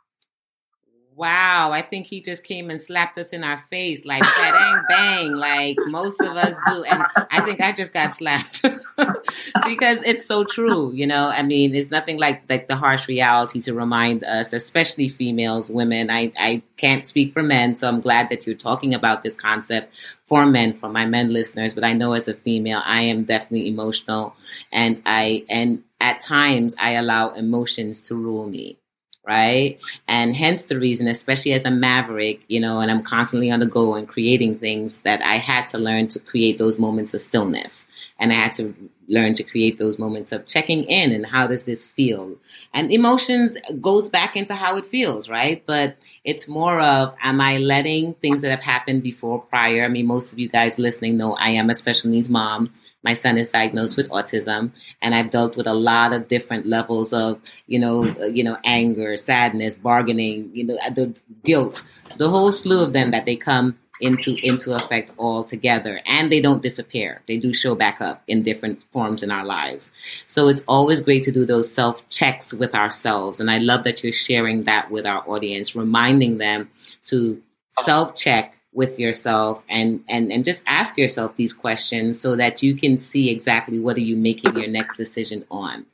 wow, 1.20 1.70
I 1.70 1.82
think 1.82 2.06
he 2.06 2.22
just 2.22 2.44
came 2.44 2.70
and 2.70 2.80
slapped 2.80 3.18
us 3.18 3.34
in 3.34 3.44
our 3.44 3.58
face 3.58 4.06
like 4.06 4.22
bang 4.22 4.82
bang, 4.88 5.32
like 5.36 5.76
most 5.86 6.18
of 6.18 6.34
us 6.34 6.56
do. 6.66 6.82
And 6.84 7.04
I 7.30 7.42
think 7.42 7.60
I 7.60 7.72
just 7.72 7.92
got 7.92 8.14
slapped 8.14 8.62
because 9.66 10.02
it's 10.02 10.24
so 10.24 10.44
true. 10.44 10.92
You 10.94 11.06
know, 11.06 11.28
I 11.28 11.42
mean, 11.42 11.74
it's 11.76 11.90
nothing 11.90 12.18
like 12.18 12.44
like 12.48 12.68
the 12.68 12.76
harsh 12.76 13.06
reality 13.06 13.60
to 13.62 13.74
remind 13.74 14.24
us, 14.24 14.54
especially 14.54 15.10
females, 15.10 15.68
women. 15.68 16.10
I 16.10 16.32
I 16.38 16.62
can't 16.78 17.06
speak 17.06 17.34
for 17.34 17.42
men, 17.42 17.74
so 17.74 17.86
I'm 17.86 18.00
glad 18.00 18.30
that 18.30 18.46
you're 18.46 18.56
talking 18.56 18.94
about 18.94 19.22
this 19.22 19.36
concept 19.36 19.92
for 20.26 20.46
men, 20.46 20.72
for 20.72 20.88
my 20.88 21.04
men 21.04 21.34
listeners. 21.34 21.74
But 21.74 21.84
I 21.84 21.92
know 21.92 22.14
as 22.14 22.28
a 22.28 22.34
female, 22.34 22.80
I 22.82 23.02
am 23.02 23.24
definitely 23.24 23.68
emotional, 23.68 24.34
and 24.72 24.98
I 25.04 25.44
and 25.50 25.84
at 26.00 26.22
times 26.22 26.74
I 26.78 26.92
allow 26.92 27.34
emotions 27.34 28.00
to 28.02 28.14
rule 28.14 28.48
me 28.48 28.79
right? 29.26 29.78
And 30.08 30.34
hence 30.34 30.64
the 30.64 30.78
reason, 30.78 31.06
especially 31.06 31.52
as 31.52 31.64
a 31.64 31.70
maverick, 31.70 32.40
you 32.48 32.58
know, 32.58 32.80
and 32.80 32.90
I'm 32.90 33.02
constantly 33.02 33.50
on 33.50 33.60
the 33.60 33.66
go 33.66 33.94
and 33.94 34.08
creating 34.08 34.58
things, 34.58 35.00
that 35.00 35.22
I 35.22 35.36
had 35.36 35.68
to 35.68 35.78
learn 35.78 36.08
to 36.08 36.18
create 36.18 36.58
those 36.58 36.78
moments 36.78 37.12
of 37.14 37.20
stillness. 37.20 37.84
And 38.18 38.32
I 38.32 38.36
had 38.36 38.52
to 38.54 38.74
learn 39.08 39.34
to 39.34 39.42
create 39.42 39.76
those 39.76 39.98
moments 39.98 40.32
of 40.32 40.46
checking 40.46 40.84
in 40.84 41.12
and 41.12 41.26
how 41.26 41.46
does 41.46 41.64
this 41.64 41.86
feel? 41.86 42.36
And 42.72 42.92
emotions 42.92 43.58
goes 43.80 44.08
back 44.08 44.36
into 44.36 44.54
how 44.54 44.76
it 44.76 44.86
feels, 44.86 45.28
right? 45.28 45.62
But 45.66 45.96
it's 46.24 46.48
more 46.48 46.80
of, 46.80 47.14
am 47.22 47.40
I 47.40 47.58
letting 47.58 48.14
things 48.14 48.42
that 48.42 48.50
have 48.50 48.60
happened 48.60 49.02
before 49.02 49.40
prior? 49.40 49.84
I 49.84 49.88
mean, 49.88 50.06
most 50.06 50.32
of 50.32 50.38
you 50.38 50.48
guys 50.48 50.78
listening 50.78 51.16
know 51.16 51.34
I 51.34 51.50
am 51.50 51.70
a 51.70 51.74
special 51.74 52.10
needs 52.10 52.28
mom 52.28 52.72
my 53.02 53.14
son 53.14 53.38
is 53.38 53.48
diagnosed 53.48 53.96
with 53.96 54.08
autism 54.10 54.70
and 55.02 55.14
i've 55.14 55.30
dealt 55.30 55.56
with 55.56 55.66
a 55.66 55.74
lot 55.74 56.12
of 56.12 56.28
different 56.28 56.66
levels 56.66 57.12
of 57.12 57.40
you 57.66 57.78
know 57.78 58.08
uh, 58.20 58.26
you 58.26 58.44
know 58.44 58.56
anger 58.64 59.16
sadness 59.16 59.74
bargaining 59.74 60.50
you 60.54 60.64
know 60.64 60.78
the 60.94 61.18
guilt 61.44 61.86
the 62.16 62.28
whole 62.28 62.52
slew 62.52 62.82
of 62.82 62.92
them 62.92 63.10
that 63.10 63.24
they 63.24 63.36
come 63.36 63.78
into 64.00 64.34
into 64.42 64.72
effect 64.72 65.10
all 65.16 65.44
together 65.44 66.00
and 66.06 66.32
they 66.32 66.40
don't 66.40 66.62
disappear. 66.62 67.20
They 67.26 67.36
do 67.36 67.52
show 67.52 67.74
back 67.74 68.00
up 68.00 68.22
in 68.26 68.42
different 68.42 68.82
forms 68.92 69.22
in 69.22 69.30
our 69.30 69.44
lives. 69.44 69.92
So 70.26 70.48
it's 70.48 70.64
always 70.66 71.00
great 71.00 71.22
to 71.24 71.32
do 71.32 71.44
those 71.44 71.70
self 71.72 72.08
checks 72.08 72.52
with 72.52 72.74
ourselves 72.74 73.40
and 73.40 73.50
i 73.50 73.58
love 73.58 73.84
that 73.84 74.02
you're 74.02 74.12
sharing 74.12 74.62
that 74.62 74.90
with 74.90 75.06
our 75.06 75.22
audience 75.28 75.74
reminding 75.74 76.38
them 76.38 76.68
to 77.04 77.42
self 77.70 78.14
check 78.14 78.56
with 78.72 78.98
yourself 78.98 79.62
and, 79.68 80.04
and, 80.08 80.30
and 80.30 80.44
just 80.44 80.62
ask 80.66 80.96
yourself 80.96 81.36
these 81.36 81.52
questions 81.52 82.20
so 82.20 82.36
that 82.36 82.62
you 82.62 82.76
can 82.76 82.98
see 82.98 83.30
exactly 83.30 83.80
what 83.80 83.96
are 83.96 84.00
you 84.00 84.16
making 84.16 84.56
your 84.56 84.68
next 84.68 84.96
decision 84.96 85.44
on. 85.50 85.86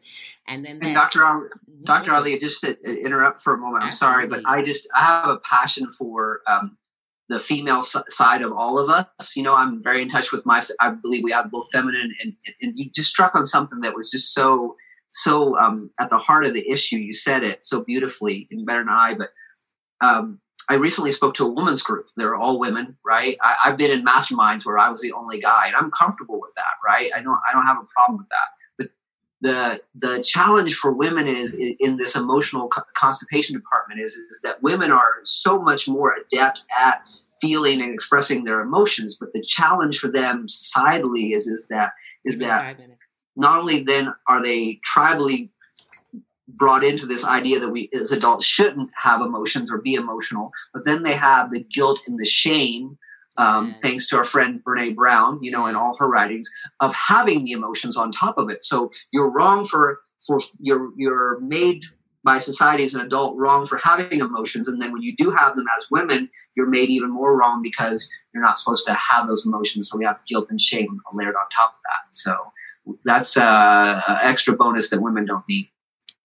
And 0.46 0.64
then, 0.64 0.78
and 0.82 0.94
Dr. 0.94 1.26
Ali, 1.26 1.48
Dr. 1.84 2.14
Ali, 2.14 2.38
just 2.38 2.60
to 2.60 2.78
interrupt 2.84 3.40
for 3.40 3.54
a 3.54 3.58
moment, 3.58 3.84
I'm 3.84 3.92
sorry, 3.92 4.26
but 4.26 4.42
I 4.46 4.62
just, 4.62 4.86
I 4.94 5.04
have 5.04 5.28
a 5.28 5.38
passion 5.38 5.88
for, 5.90 6.40
um, 6.46 6.76
the 7.28 7.40
female 7.40 7.82
side 7.82 8.42
of 8.42 8.52
all 8.52 8.78
of 8.78 8.88
us. 8.88 9.36
You 9.36 9.42
know, 9.42 9.54
I'm 9.54 9.82
very 9.82 10.02
in 10.02 10.08
touch 10.08 10.30
with 10.30 10.46
my, 10.46 10.62
I 10.78 10.90
believe 10.90 11.24
we 11.24 11.32
have 11.32 11.50
both 11.50 11.68
feminine 11.72 12.14
and, 12.22 12.34
and 12.62 12.78
you 12.78 12.88
just 12.94 13.10
struck 13.10 13.34
on 13.34 13.44
something 13.44 13.80
that 13.80 13.96
was 13.96 14.10
just 14.10 14.32
so, 14.32 14.76
so 15.10 15.58
um, 15.58 15.90
at 15.98 16.10
the 16.10 16.18
heart 16.18 16.46
of 16.46 16.54
the 16.54 16.70
issue. 16.70 16.96
You 16.96 17.12
said 17.12 17.42
it 17.42 17.66
so 17.66 17.82
beautifully 17.82 18.46
and 18.50 18.64
better 18.64 18.80
than 18.80 18.90
I, 18.90 19.14
but 19.14 19.30
um, 20.00 20.40
I 20.68 20.74
recently 20.74 21.12
spoke 21.12 21.34
to 21.34 21.44
a 21.44 21.50
women's 21.50 21.82
group. 21.82 22.08
They're 22.16 22.34
all 22.34 22.58
women, 22.58 22.96
right? 23.04 23.36
I, 23.40 23.68
have 23.68 23.76
been 23.76 23.90
in 23.90 24.04
masterminds 24.04 24.66
where 24.66 24.78
I 24.78 24.88
was 24.88 25.00
the 25.00 25.12
only 25.12 25.40
guy, 25.40 25.66
and 25.66 25.76
I'm 25.76 25.90
comfortable 25.90 26.40
with 26.40 26.52
that, 26.56 26.64
right? 26.84 27.10
I 27.14 27.22
don't 27.22 27.38
I 27.48 27.52
don't 27.52 27.66
have 27.66 27.78
a 27.78 27.86
problem 27.94 28.18
with 28.18 28.28
that. 28.30 28.48
But 28.78 28.88
the 29.40 29.82
the 29.94 30.22
challenge 30.22 30.74
for 30.74 30.92
women 30.92 31.28
is 31.28 31.54
in, 31.54 31.76
in 31.78 31.96
this 31.96 32.16
emotional 32.16 32.68
constipation 32.94 33.54
department 33.54 34.00
is 34.00 34.14
is 34.14 34.40
that 34.42 34.62
women 34.62 34.90
are 34.90 35.20
so 35.24 35.60
much 35.60 35.88
more 35.88 36.14
adept 36.14 36.64
at 36.76 37.02
feeling 37.40 37.80
and 37.80 37.92
expressing 37.92 38.44
their 38.44 38.60
emotions. 38.60 39.16
But 39.18 39.32
the 39.32 39.42
challenge 39.42 39.98
for 39.98 40.08
them 40.08 40.46
societally 40.48 41.34
is 41.34 41.46
is 41.46 41.68
that 41.68 41.92
is 42.24 42.38
that 42.38 42.76
not 43.36 43.60
only 43.60 43.84
then 43.84 44.12
are 44.26 44.42
they 44.42 44.80
tribally 44.96 45.50
brought 46.48 46.84
into 46.84 47.06
this 47.06 47.24
idea 47.24 47.58
that 47.60 47.70
we 47.70 47.90
as 47.98 48.12
adults 48.12 48.44
shouldn't 48.44 48.90
have 49.02 49.20
emotions 49.20 49.70
or 49.70 49.78
be 49.78 49.94
emotional, 49.94 50.52
but 50.72 50.84
then 50.84 51.02
they 51.02 51.14
have 51.14 51.50
the 51.50 51.64
guilt 51.64 52.00
and 52.06 52.18
the 52.18 52.24
shame, 52.24 52.98
um, 53.36 53.68
yes. 53.68 53.78
thanks 53.82 54.06
to 54.08 54.16
our 54.16 54.24
friend 54.24 54.62
Brene 54.64 54.94
Brown, 54.94 55.42
you 55.42 55.50
know, 55.50 55.66
in 55.66 55.76
all 55.76 55.96
her 55.98 56.08
writings, 56.08 56.48
of 56.80 56.94
having 56.94 57.44
the 57.44 57.52
emotions 57.52 57.96
on 57.96 58.12
top 58.12 58.38
of 58.38 58.48
it. 58.48 58.64
So 58.64 58.90
you're 59.12 59.30
wrong 59.30 59.64
for 59.64 60.00
for 60.26 60.40
you're 60.60 60.90
you're 60.96 61.40
made 61.40 61.82
by 62.24 62.38
society 62.38 62.82
as 62.82 62.94
an 62.94 63.00
adult 63.02 63.36
wrong 63.36 63.66
for 63.66 63.78
having 63.78 64.20
emotions, 64.20 64.68
and 64.68 64.80
then 64.80 64.92
when 64.92 65.02
you 65.02 65.14
do 65.16 65.30
have 65.30 65.56
them 65.56 65.66
as 65.78 65.86
women, 65.90 66.30
you're 66.56 66.68
made 66.68 66.90
even 66.90 67.10
more 67.10 67.36
wrong 67.36 67.60
because 67.62 68.08
you're 68.32 68.42
not 68.42 68.58
supposed 68.58 68.84
to 68.86 68.94
have 68.94 69.26
those 69.26 69.46
emotions. 69.46 69.88
So 69.88 69.98
we 69.98 70.04
have 70.04 70.20
guilt 70.26 70.48
and 70.50 70.60
shame 70.60 71.00
layered 71.12 71.34
on 71.36 71.48
top 71.54 71.70
of 71.70 71.80
that. 71.84 72.16
So 72.16 72.52
that's 73.04 73.36
uh, 73.36 74.00
an 74.06 74.18
extra 74.22 74.54
bonus 74.54 74.90
that 74.90 75.00
women 75.00 75.24
don't 75.24 75.44
need. 75.48 75.70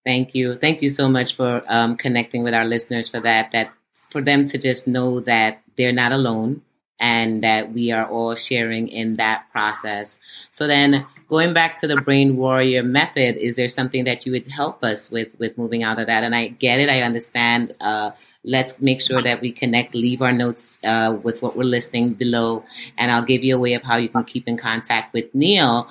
Thank 0.06 0.34
you. 0.34 0.56
Thank 0.56 0.82
you 0.82 0.90
so 0.90 1.08
much 1.08 1.36
for 1.36 1.64
um, 1.68 1.96
connecting 1.96 2.44
with 2.44 2.54
our 2.54 2.66
listeners 2.66 3.08
for 3.08 3.20
that. 3.20 3.52
That 3.52 3.72
for 4.10 4.22
them 4.22 4.48
to 4.48 4.58
just 4.58 4.88
know 4.88 5.20
that 5.22 5.62
they're 5.78 5.92
not 5.92 6.12
alone 6.12 6.62
and 7.00 7.44
that 7.44 7.74
we 7.74 7.92
are 7.92 8.06
all 8.06 8.36
sharing 8.36 8.88
in 8.88 9.16
that 9.18 9.52
process. 9.52 10.20
So 10.52 10.68
then 10.68 11.06
going 11.28 11.54
back 11.54 11.76
to 11.78 11.88
the 11.88 12.00
brain 12.00 12.38
warrior 12.38 12.84
method, 12.84 13.38
is 13.38 13.56
there 13.56 13.70
something 13.70 14.04
that 14.06 14.26
you 14.26 14.32
would 14.32 14.48
help 14.48 14.84
us 14.84 15.10
with 15.10 15.30
with 15.40 15.58
moving 15.58 15.84
out 15.84 16.00
of 16.00 16.08
that? 16.08 16.24
And 16.24 16.36
I 16.36 16.50
get 16.50 16.80
it, 16.80 16.90
I 16.90 17.02
understand. 17.02 17.76
Uh, 17.82 18.12
let's 18.44 18.80
make 18.80 19.02
sure 19.02 19.22
that 19.22 19.42
we 19.42 19.52
connect, 19.52 19.94
leave 19.94 20.22
our 20.22 20.32
notes 20.32 20.78
uh, 20.84 21.18
with 21.22 21.42
what 21.42 21.58
we're 21.58 21.64
listening 21.64 22.14
below, 22.14 22.64
and 22.98 23.12
I'll 23.12 23.26
give 23.26 23.44
you 23.44 23.56
a 23.56 23.60
way 23.60 23.74
of 23.74 23.84
how 23.84 23.98
you 23.98 24.10
can 24.10 24.24
keep 24.24 24.48
in 24.48 24.58
contact 24.58 25.14
with 25.14 25.34
Neal 25.34 25.90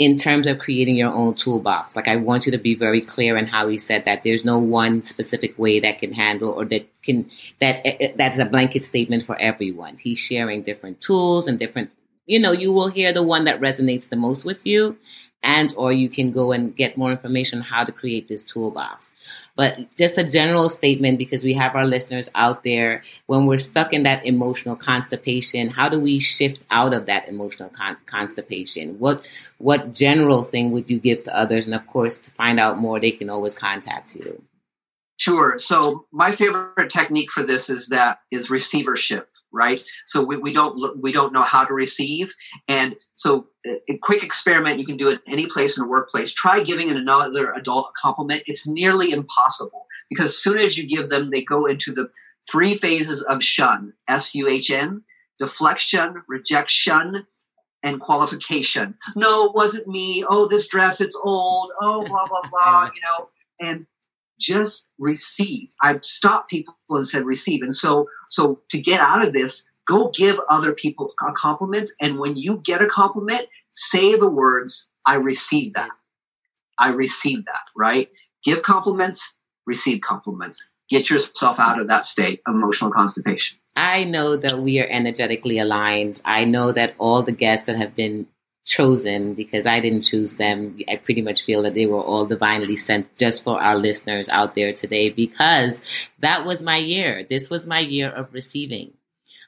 in 0.00 0.16
terms 0.16 0.46
of 0.46 0.58
creating 0.58 0.96
your 0.96 1.12
own 1.12 1.34
toolbox. 1.34 1.94
Like 1.94 2.08
I 2.08 2.16
want 2.16 2.46
you 2.46 2.52
to 2.52 2.58
be 2.58 2.74
very 2.74 3.02
clear 3.02 3.36
in 3.36 3.46
how 3.46 3.68
he 3.68 3.76
said 3.76 4.06
that 4.06 4.24
there's 4.24 4.46
no 4.46 4.58
one 4.58 5.02
specific 5.02 5.56
way 5.58 5.78
that 5.78 5.98
can 5.98 6.14
handle 6.14 6.48
or 6.48 6.64
that 6.64 6.88
can 7.02 7.30
that 7.60 7.82
eh, 7.84 7.96
eh, 8.00 8.12
that's 8.16 8.38
a 8.38 8.46
blanket 8.46 8.82
statement 8.82 9.26
for 9.26 9.36
everyone. 9.38 9.98
He's 9.98 10.18
sharing 10.18 10.62
different 10.62 11.02
tools 11.02 11.46
and 11.46 11.58
different 11.58 11.90
you 12.26 12.38
know, 12.38 12.52
you 12.52 12.72
will 12.72 12.88
hear 12.88 13.12
the 13.12 13.24
one 13.24 13.44
that 13.44 13.60
resonates 13.60 14.08
the 14.08 14.16
most 14.16 14.44
with 14.44 14.64
you 14.64 14.96
and 15.42 15.72
or 15.76 15.92
you 15.92 16.08
can 16.08 16.32
go 16.32 16.52
and 16.52 16.76
get 16.76 16.96
more 16.96 17.10
information 17.10 17.60
on 17.60 17.64
how 17.64 17.84
to 17.84 17.92
create 17.92 18.28
this 18.28 18.42
toolbox. 18.42 19.12
But 19.56 19.96
just 19.96 20.18
a 20.18 20.24
general 20.24 20.68
statement 20.68 21.18
because 21.18 21.44
we 21.44 21.54
have 21.54 21.74
our 21.74 21.86
listeners 21.86 22.28
out 22.34 22.62
there 22.64 23.02
when 23.26 23.46
we're 23.46 23.58
stuck 23.58 23.92
in 23.92 24.04
that 24.04 24.24
emotional 24.24 24.76
constipation, 24.76 25.68
how 25.70 25.88
do 25.88 26.00
we 26.00 26.18
shift 26.18 26.62
out 26.70 26.94
of 26.94 27.06
that 27.06 27.28
emotional 27.28 27.68
con- 27.68 27.96
constipation? 28.06 28.98
What 28.98 29.24
what 29.58 29.94
general 29.94 30.44
thing 30.44 30.70
would 30.72 30.90
you 30.90 30.98
give 30.98 31.24
to 31.24 31.36
others? 31.36 31.66
And 31.66 31.74
of 31.74 31.86
course, 31.86 32.16
to 32.16 32.30
find 32.32 32.60
out 32.60 32.78
more, 32.78 33.00
they 33.00 33.10
can 33.10 33.30
always 33.30 33.54
contact 33.54 34.14
you. 34.14 34.42
Sure. 35.16 35.58
So 35.58 36.06
my 36.12 36.32
favorite 36.32 36.90
technique 36.90 37.30
for 37.30 37.42
this 37.42 37.68
is 37.68 37.88
that 37.88 38.20
is 38.30 38.48
receivership 38.48 39.29
right? 39.52 39.82
So 40.06 40.22
we, 40.22 40.36
we 40.36 40.52
don't 40.52 41.00
we 41.00 41.12
don't 41.12 41.32
know 41.32 41.42
how 41.42 41.64
to 41.64 41.74
receive, 41.74 42.34
and 42.68 42.96
so 43.14 43.48
a 43.66 43.98
quick 43.98 44.22
experiment 44.22 44.78
you 44.78 44.86
can 44.86 44.96
do 44.96 45.08
it 45.08 45.20
any 45.26 45.46
place 45.46 45.76
in 45.76 45.84
a 45.84 45.88
workplace. 45.88 46.32
Try 46.32 46.62
giving 46.62 46.90
another 46.90 47.52
adult 47.52 47.90
a 47.90 48.00
compliment. 48.00 48.42
It's 48.46 48.66
nearly 48.66 49.12
impossible 49.12 49.86
because 50.08 50.30
as 50.30 50.38
soon 50.38 50.58
as 50.58 50.78
you 50.78 50.86
give 50.86 51.10
them, 51.10 51.30
they 51.30 51.42
go 51.42 51.66
into 51.66 51.92
the 51.92 52.10
three 52.50 52.74
phases 52.74 53.22
of 53.22 53.42
shun: 53.42 53.92
S 54.08 54.34
U 54.34 54.48
H 54.48 54.70
N, 54.70 55.02
deflection, 55.38 56.22
rejection, 56.28 57.26
and 57.82 58.00
qualification. 58.00 58.94
No, 59.16 59.46
it 59.46 59.54
wasn't 59.54 59.88
me. 59.88 60.24
Oh, 60.28 60.46
this 60.46 60.68
dress, 60.68 61.00
it's 61.00 61.18
old. 61.24 61.72
Oh, 61.80 62.04
blah 62.04 62.26
blah 62.26 62.42
blah. 62.50 62.84
you 62.94 63.00
know, 63.02 63.28
and 63.60 63.86
just 64.40 64.88
receive. 64.98 65.68
I've 65.82 66.04
stopped 66.04 66.50
people 66.50 66.74
and 66.88 67.06
said 67.06 67.24
receive. 67.24 67.62
And 67.62 67.74
so, 67.74 68.08
so 68.28 68.60
to 68.70 68.80
get 68.80 69.00
out 69.00 69.24
of 69.24 69.32
this, 69.32 69.64
go 69.86 70.10
give 70.10 70.40
other 70.48 70.72
people 70.72 71.12
compliments. 71.36 71.94
And 72.00 72.18
when 72.18 72.36
you 72.36 72.60
get 72.64 72.82
a 72.82 72.86
compliment, 72.86 73.46
say 73.70 74.16
the 74.16 74.30
words, 74.30 74.88
I 75.06 75.16
receive 75.16 75.74
that. 75.74 75.90
I 76.78 76.90
receive 76.90 77.44
that, 77.44 77.62
right? 77.76 78.08
Give 78.42 78.62
compliments, 78.62 79.36
receive 79.66 80.00
compliments. 80.00 80.70
get 80.90 81.08
yourself 81.08 81.58
out 81.58 81.80
of 81.80 81.86
that 81.86 82.04
state 82.04 82.42
of 82.46 82.54
emotional 82.54 82.90
constipation. 82.90 83.56
I 83.76 84.04
know 84.04 84.36
that 84.36 84.58
we 84.58 84.80
are 84.80 84.88
energetically 84.88 85.58
aligned. 85.58 86.20
I 86.24 86.44
know 86.44 86.72
that 86.72 86.94
all 86.98 87.22
the 87.22 87.32
guests 87.32 87.66
that 87.66 87.76
have 87.76 87.94
been 87.94 88.26
chosen 88.64 89.34
because 89.34 89.66
I 89.66 89.80
didn't 89.80 90.02
choose 90.02 90.36
them. 90.36 90.78
I 90.88 90.96
pretty 90.96 91.22
much 91.22 91.42
feel 91.42 91.62
that 91.62 91.74
they 91.74 91.86
were 91.86 92.02
all 92.02 92.26
divinely 92.26 92.76
sent 92.76 93.16
just 93.16 93.42
for 93.42 93.60
our 93.60 93.76
listeners 93.76 94.28
out 94.28 94.54
there 94.54 94.72
today 94.72 95.10
because 95.10 95.82
that 96.20 96.44
was 96.44 96.62
my 96.62 96.76
year. 96.76 97.26
This 97.28 97.50
was 97.50 97.66
my 97.66 97.80
year 97.80 98.10
of 98.10 98.32
receiving. 98.32 98.92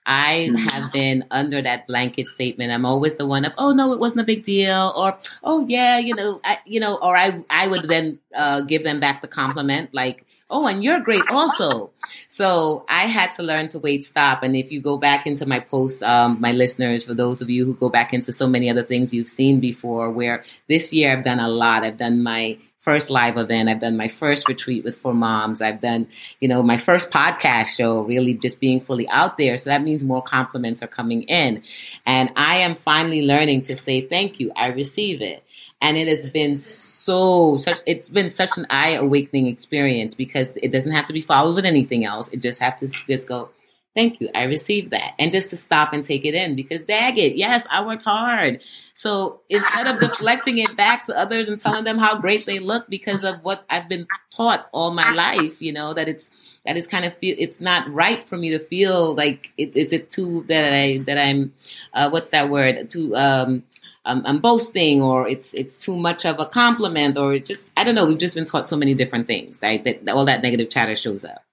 I 0.04 0.49
mm-hmm. 0.50 0.57
have 0.57 0.92
been 0.92 1.25
under 1.31 1.62
that 1.62 1.87
blanket 1.87 2.26
statement. 2.26 2.73
I'm 2.73 2.85
always 2.85 3.14
the 3.14 3.26
one 3.26 3.45
of, 3.45 3.52
oh 3.57 3.73
no, 3.73 3.92
it 3.92 4.00
wasn't 4.00 4.23
a 4.23 4.25
big 4.25 4.42
deal, 4.42 4.92
or 4.97 5.16
oh 5.45 5.64
yeah, 5.69 5.99
you 5.99 6.16
know, 6.16 6.40
I, 6.42 6.59
you 6.66 6.81
know, 6.81 6.97
or 6.97 7.16
I 7.16 7.45
I 7.49 7.69
would 7.69 7.85
then 7.85 8.19
uh, 8.35 8.62
give 8.62 8.83
them 8.83 8.99
back 8.99 9.23
the 9.23 9.28
compliment 9.28 9.95
like, 9.95 10.26
oh, 10.53 10.67
and 10.67 10.85
you're 10.85 11.01
great 11.01 11.25
also. 11.31 11.91
So 12.29 12.85
I 12.89 13.07
had 13.07 13.33
to 13.35 13.43
learn 13.43 13.69
to 13.71 13.79
wait, 13.79 14.05
stop. 14.05 14.43
And 14.43 14.55
if 14.55 14.71
you 14.71 14.81
go 14.81 14.99
back 14.99 15.27
into 15.27 15.47
my 15.47 15.59
posts, 15.59 16.03
um, 16.03 16.41
my 16.41 16.53
listeners, 16.53 17.05
for 17.05 17.15
those 17.15 17.41
of 17.41 17.51
you 17.51 17.65
who 17.65 17.75
go 17.75 17.89
back 17.89 18.13
into 18.13 18.33
so 18.33 18.47
many 18.47 18.71
other 18.71 18.83
things 18.83 19.13
you've 19.13 19.29
seen 19.29 19.59
before, 19.59 20.11
where 20.11 20.45
this 20.69 20.93
year 20.93 21.11
I've 21.13 21.25
done 21.25 21.41
a 21.41 21.49
lot. 21.49 21.83
I've 21.83 21.97
done 21.97 22.23
my 22.23 22.59
first 22.81 23.11
live 23.11 23.39
event. 23.39 23.69
I've 23.69 23.79
done 23.79 23.97
my 23.97 24.09
first 24.09 24.49
retreat 24.49 24.85
with 24.85 24.99
for 24.99 25.15
moms. 25.15 25.63
I've 25.63 25.81
done, 25.81 26.09
you 26.41 26.49
know, 26.49 26.63
my 26.63 26.77
first 26.77 27.11
podcast 27.11 27.77
show, 27.77 28.03
really 28.03 28.35
just 28.35 28.61
being 28.61 28.81
fully 28.81 29.09
out 29.09 29.39
there. 29.39 29.57
So 29.57 29.71
that 29.71 29.83
means 29.83 30.05
more 30.05 30.23
compliments 30.23 30.83
are 30.83 30.89
coming 30.89 31.23
in. 31.23 31.63
And 32.05 32.31
I 32.37 32.57
am 32.57 32.75
finally 32.75 33.25
learning 33.25 33.63
to 33.63 33.77
say 33.77 34.01
thank 34.01 34.41
you. 34.41 34.53
I 34.57 34.69
receive 34.69 35.23
it 35.23 35.45
and 35.83 35.99
it 35.99 36.07
has 36.09 36.27
been 36.27 36.57
so 36.57 37.57
such 37.57 37.81
it's 37.87 38.09
been 38.09 38.31
such 38.31 38.57
an 38.57 38.67
eye 38.71 38.91
awakening 38.91 39.49
experience 39.49 40.15
because 40.15 40.53
it 40.62 40.71
doesn't 40.71 40.93
have 40.93 41.07
to 41.09 41.12
be 41.12 41.21
followed 41.21 41.57
with 41.57 41.67
anything 41.67 42.05
else. 42.05 42.29
It 42.29 42.41
just 42.41 42.62
have 42.62 42.77
to 42.79 42.87
just 42.87 43.29
go 43.29 43.51
thank 43.95 44.23
you 44.23 44.31
i 44.35 44.45
received 44.45 44.93
that. 44.93 45.15
And 45.19 45.31
just 45.31 45.51
to 45.51 45.57
stop 45.57 45.93
and 45.93 46.05
take 46.05 46.25
it 46.25 46.35
in 46.35 46.55
because 46.55 46.81
dag 46.83 47.19
it 47.19 47.37
yes 47.37 47.67
i 47.71 47.85
worked 47.85 48.05
hard. 48.05 48.62
So 48.95 49.41
instead 49.49 49.89
of 49.89 49.99
deflecting 49.99 50.59
it 50.59 50.77
back 50.77 51.07
to 51.07 51.19
others 51.19 51.49
and 51.49 51.59
telling 51.59 51.85
them 51.85 51.99
how 51.99 52.19
great 52.19 52.47
they 52.47 52.61
look 52.61 52.89
because 52.89 53.25
of 53.25 53.43
what 53.43 53.65
i've 53.69 53.89
been 53.89 54.07
taught 54.31 54.69
all 54.73 54.93
my 54.93 55.12
life 55.12 55.61
you 55.61 55.73
know 55.73 55.93
that 55.93 56.09
it's 56.09 56.31
that 56.65 56.77
it's 56.77 56.87
kind 56.87 57.05
of 57.05 57.15
feel 57.17 57.35
it's 57.39 57.61
not 57.61 57.93
right 57.93 58.29
for 58.29 58.37
me 58.37 58.51
to 58.51 58.61
feel 58.61 59.15
like 59.15 59.51
it, 59.59 59.77
is 59.77 59.93
it 59.93 60.11
too 60.11 60.45
that 60.47 60.73
i 60.73 60.99
that 60.99 61.19
i'm 61.19 61.53
uh, 61.95 62.09
what's 62.11 62.31
that 62.31 62.49
word? 62.49 62.91
Too 62.91 63.15
um 63.17 63.65
um, 64.05 64.23
I'm 64.27 64.41
boasting 64.41 65.01
or 65.01 65.29
it's 65.29 65.55
it's 65.55 65.77
too 65.77 65.97
much 65.97 66.27
of 66.27 66.41
a 66.41 66.47
compliment 66.47 67.17
or 67.17 67.35
it 67.35 67.47
just 67.47 67.71
I 67.77 67.85
don't 67.85 67.95
know. 67.95 68.05
We've 68.05 68.19
just 68.19 68.35
been 68.35 68.45
taught 68.45 68.69
so 68.69 68.77
many 68.77 68.95
different 68.95 69.27
things, 69.27 69.61
right? 69.63 69.83
That, 69.85 70.05
that 70.05 70.15
all 70.15 70.25
that 70.25 70.43
negative 70.43 70.71
chatter 70.71 70.97
shows 70.97 71.25
up. 71.25 71.45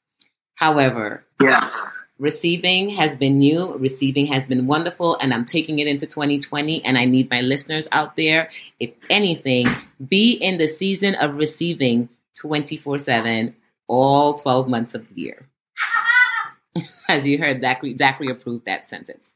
However, 0.55 1.23
yes, 1.41 1.99
receiving 2.17 2.89
has 2.89 3.15
been 3.15 3.39
new. 3.39 3.75
Receiving 3.75 4.25
has 4.27 4.47
been 4.47 4.65
wonderful, 4.65 5.17
and 5.17 5.33
I'm 5.33 5.45
taking 5.45 5.79
it 5.79 5.87
into 5.87 6.07
2020. 6.07 6.83
And 6.83 6.97
I 6.97 7.05
need 7.05 7.29
my 7.29 7.41
listeners 7.41 7.87
out 7.91 8.15
there, 8.15 8.49
if 8.79 8.91
anything, 9.09 9.67
be 10.05 10.31
in 10.31 10.57
the 10.57 10.67
season 10.67 11.15
of 11.15 11.35
receiving 11.35 12.09
24 12.39 12.97
seven, 12.97 13.55
all 13.87 14.33
12 14.33 14.67
months 14.67 14.95
of 14.95 15.07
the 15.07 15.21
year. 15.21 15.45
As 17.07 17.25
you 17.25 17.37
heard, 17.37 17.61
Zachary, 17.61 17.95
Zachary 17.97 18.27
approved 18.27 18.65
that 18.65 18.85
sentence. 18.85 19.31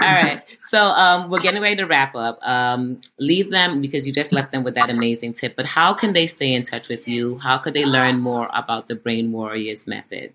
All 0.00 0.08
right. 0.08 0.42
So 0.60 0.88
um, 0.88 1.30
we're 1.30 1.40
getting 1.40 1.60
ready 1.60 1.76
to 1.76 1.86
wrap 1.86 2.14
up. 2.14 2.38
Um, 2.42 2.98
leave 3.18 3.50
them 3.50 3.80
because 3.80 4.06
you 4.06 4.12
just 4.12 4.32
left 4.32 4.50
them 4.50 4.64
with 4.64 4.74
that 4.74 4.90
amazing 4.90 5.34
tip. 5.34 5.54
But 5.56 5.66
how 5.66 5.94
can 5.94 6.12
they 6.12 6.26
stay 6.26 6.52
in 6.52 6.62
touch 6.62 6.88
with 6.88 7.06
you? 7.06 7.38
How 7.38 7.58
could 7.58 7.74
they 7.74 7.84
learn 7.84 8.20
more 8.20 8.48
about 8.52 8.88
the 8.88 8.94
Brain 8.94 9.32
Warriors 9.32 9.86
method? 9.86 10.34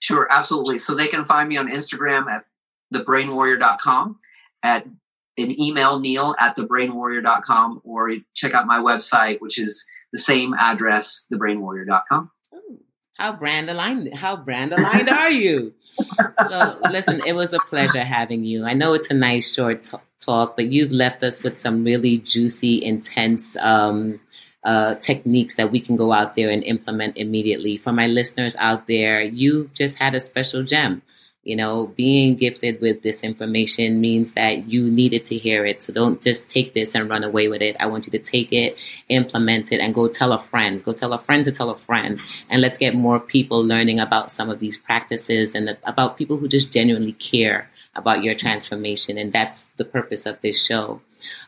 Sure, 0.00 0.26
absolutely. 0.30 0.78
So 0.78 0.94
they 0.94 1.08
can 1.08 1.24
find 1.24 1.48
me 1.48 1.56
on 1.56 1.68
Instagram 1.68 2.30
at 2.30 2.44
thebrainwarrior.com, 2.92 4.18
at 4.62 4.86
an 5.36 5.60
email 5.60 5.98
neal 5.98 6.34
at 6.38 6.56
thebrainwarrior.com, 6.56 7.80
or 7.84 8.14
check 8.34 8.54
out 8.54 8.66
my 8.66 8.78
website, 8.78 9.40
which 9.40 9.58
is 9.58 9.84
the 10.12 10.18
same 10.18 10.54
address, 10.54 11.24
thebrainwarrior.com. 11.32 12.30
How 13.14 13.32
brand 13.32 13.70
aligned? 13.70 14.14
How 14.14 14.36
brand 14.36 14.72
aligned 14.72 15.08
are 15.08 15.30
you? 15.30 15.74
So, 16.50 16.80
listen, 16.90 17.22
it 17.24 17.34
was 17.34 17.52
a 17.52 17.58
pleasure 17.70 18.02
having 18.02 18.44
you. 18.44 18.64
I 18.64 18.72
know 18.72 18.94
it's 18.94 19.10
a 19.10 19.14
nice 19.14 19.54
short 19.54 19.84
t- 19.84 19.96
talk, 20.20 20.56
but 20.56 20.66
you've 20.66 20.90
left 20.90 21.22
us 21.22 21.44
with 21.44 21.56
some 21.56 21.84
really 21.84 22.18
juicy, 22.18 22.84
intense 22.84 23.56
um, 23.58 24.18
uh, 24.64 24.96
techniques 24.96 25.54
that 25.54 25.70
we 25.70 25.78
can 25.78 25.94
go 25.94 26.12
out 26.12 26.34
there 26.34 26.50
and 26.50 26.64
implement 26.64 27.16
immediately. 27.16 27.76
For 27.76 27.92
my 27.92 28.08
listeners 28.08 28.56
out 28.58 28.88
there, 28.88 29.22
you 29.22 29.70
just 29.74 29.98
had 29.98 30.16
a 30.16 30.20
special 30.20 30.64
gem. 30.64 31.02
You 31.44 31.56
know, 31.56 31.88
being 31.88 32.36
gifted 32.36 32.80
with 32.80 33.02
this 33.02 33.22
information 33.22 34.00
means 34.00 34.32
that 34.32 34.66
you 34.66 34.90
needed 34.90 35.26
to 35.26 35.36
hear 35.36 35.66
it. 35.66 35.82
So 35.82 35.92
don't 35.92 36.22
just 36.22 36.48
take 36.48 36.72
this 36.72 36.94
and 36.94 37.08
run 37.08 37.22
away 37.22 37.48
with 37.48 37.60
it. 37.60 37.76
I 37.78 37.86
want 37.86 38.06
you 38.06 38.10
to 38.12 38.18
take 38.18 38.50
it, 38.52 38.78
implement 39.10 39.70
it, 39.70 39.80
and 39.80 39.94
go 39.94 40.08
tell 40.08 40.32
a 40.32 40.38
friend. 40.38 40.82
Go 40.82 40.94
tell 40.94 41.12
a 41.12 41.18
friend 41.18 41.44
to 41.44 41.52
tell 41.52 41.68
a 41.68 41.76
friend. 41.76 42.18
And 42.48 42.62
let's 42.62 42.78
get 42.78 42.94
more 42.94 43.20
people 43.20 43.62
learning 43.62 44.00
about 44.00 44.30
some 44.30 44.48
of 44.48 44.58
these 44.58 44.78
practices 44.78 45.54
and 45.54 45.76
about 45.84 46.16
people 46.16 46.38
who 46.38 46.48
just 46.48 46.72
genuinely 46.72 47.12
care 47.12 47.70
about 47.94 48.24
your 48.24 48.34
transformation. 48.34 49.18
And 49.18 49.32
that's 49.32 49.60
the 49.76 49.84
purpose 49.84 50.26
of 50.26 50.40
this 50.40 50.64
show. 50.64 51.02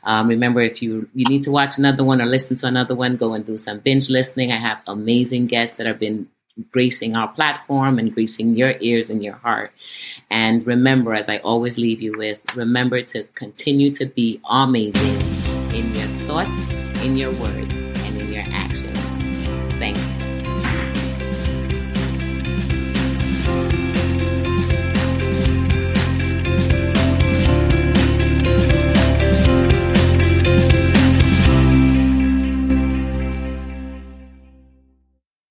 Um, 0.05 0.29
remember, 0.29 0.61
if 0.61 0.83
you 0.83 1.09
you 1.15 1.27
need 1.29 1.43
to 1.43 1.51
watch 1.51 1.79
another 1.79 2.05
one 2.05 2.23
or 2.23 2.27
listen 2.27 2.57
to 2.57 2.67
another 2.67 2.95
one, 2.95 3.17
go 3.17 3.35
and 3.35 3.45
do 3.45 3.59
some 3.59 3.81
binge 3.81 4.09
listening. 4.09 4.53
I 4.53 4.57
have 4.57 4.79
amazing 4.87 5.47
guests 5.47 5.77
that 5.77 5.87
have 5.87 5.99
been 5.99 6.29
gracing 6.71 7.16
our 7.16 7.29
platform 7.29 7.99
and 7.99 8.14
gracing 8.14 8.57
your 8.57 8.75
ears 8.81 9.11
and 9.11 9.23
your 9.23 9.35
heart. 9.35 9.73
And 10.31 10.66
remember, 10.66 11.14
as 11.14 11.29
I 11.29 11.38
always 11.38 11.79
leave 11.79 12.01
you 12.01 12.16
with, 12.16 12.40
remember 12.57 13.03
to 13.03 13.25
continue 13.35 13.90
to 13.92 14.07
be 14.07 14.40
amazing 14.49 15.21
in 15.75 15.95
your 15.95 16.09
thoughts, 16.27 16.73
in 17.03 17.16
your 17.16 17.33
words, 17.33 17.77
and 17.77 18.21
in 18.21 18.33
your 18.33 18.45
actions. 18.49 18.99
Thanks. 19.79 20.15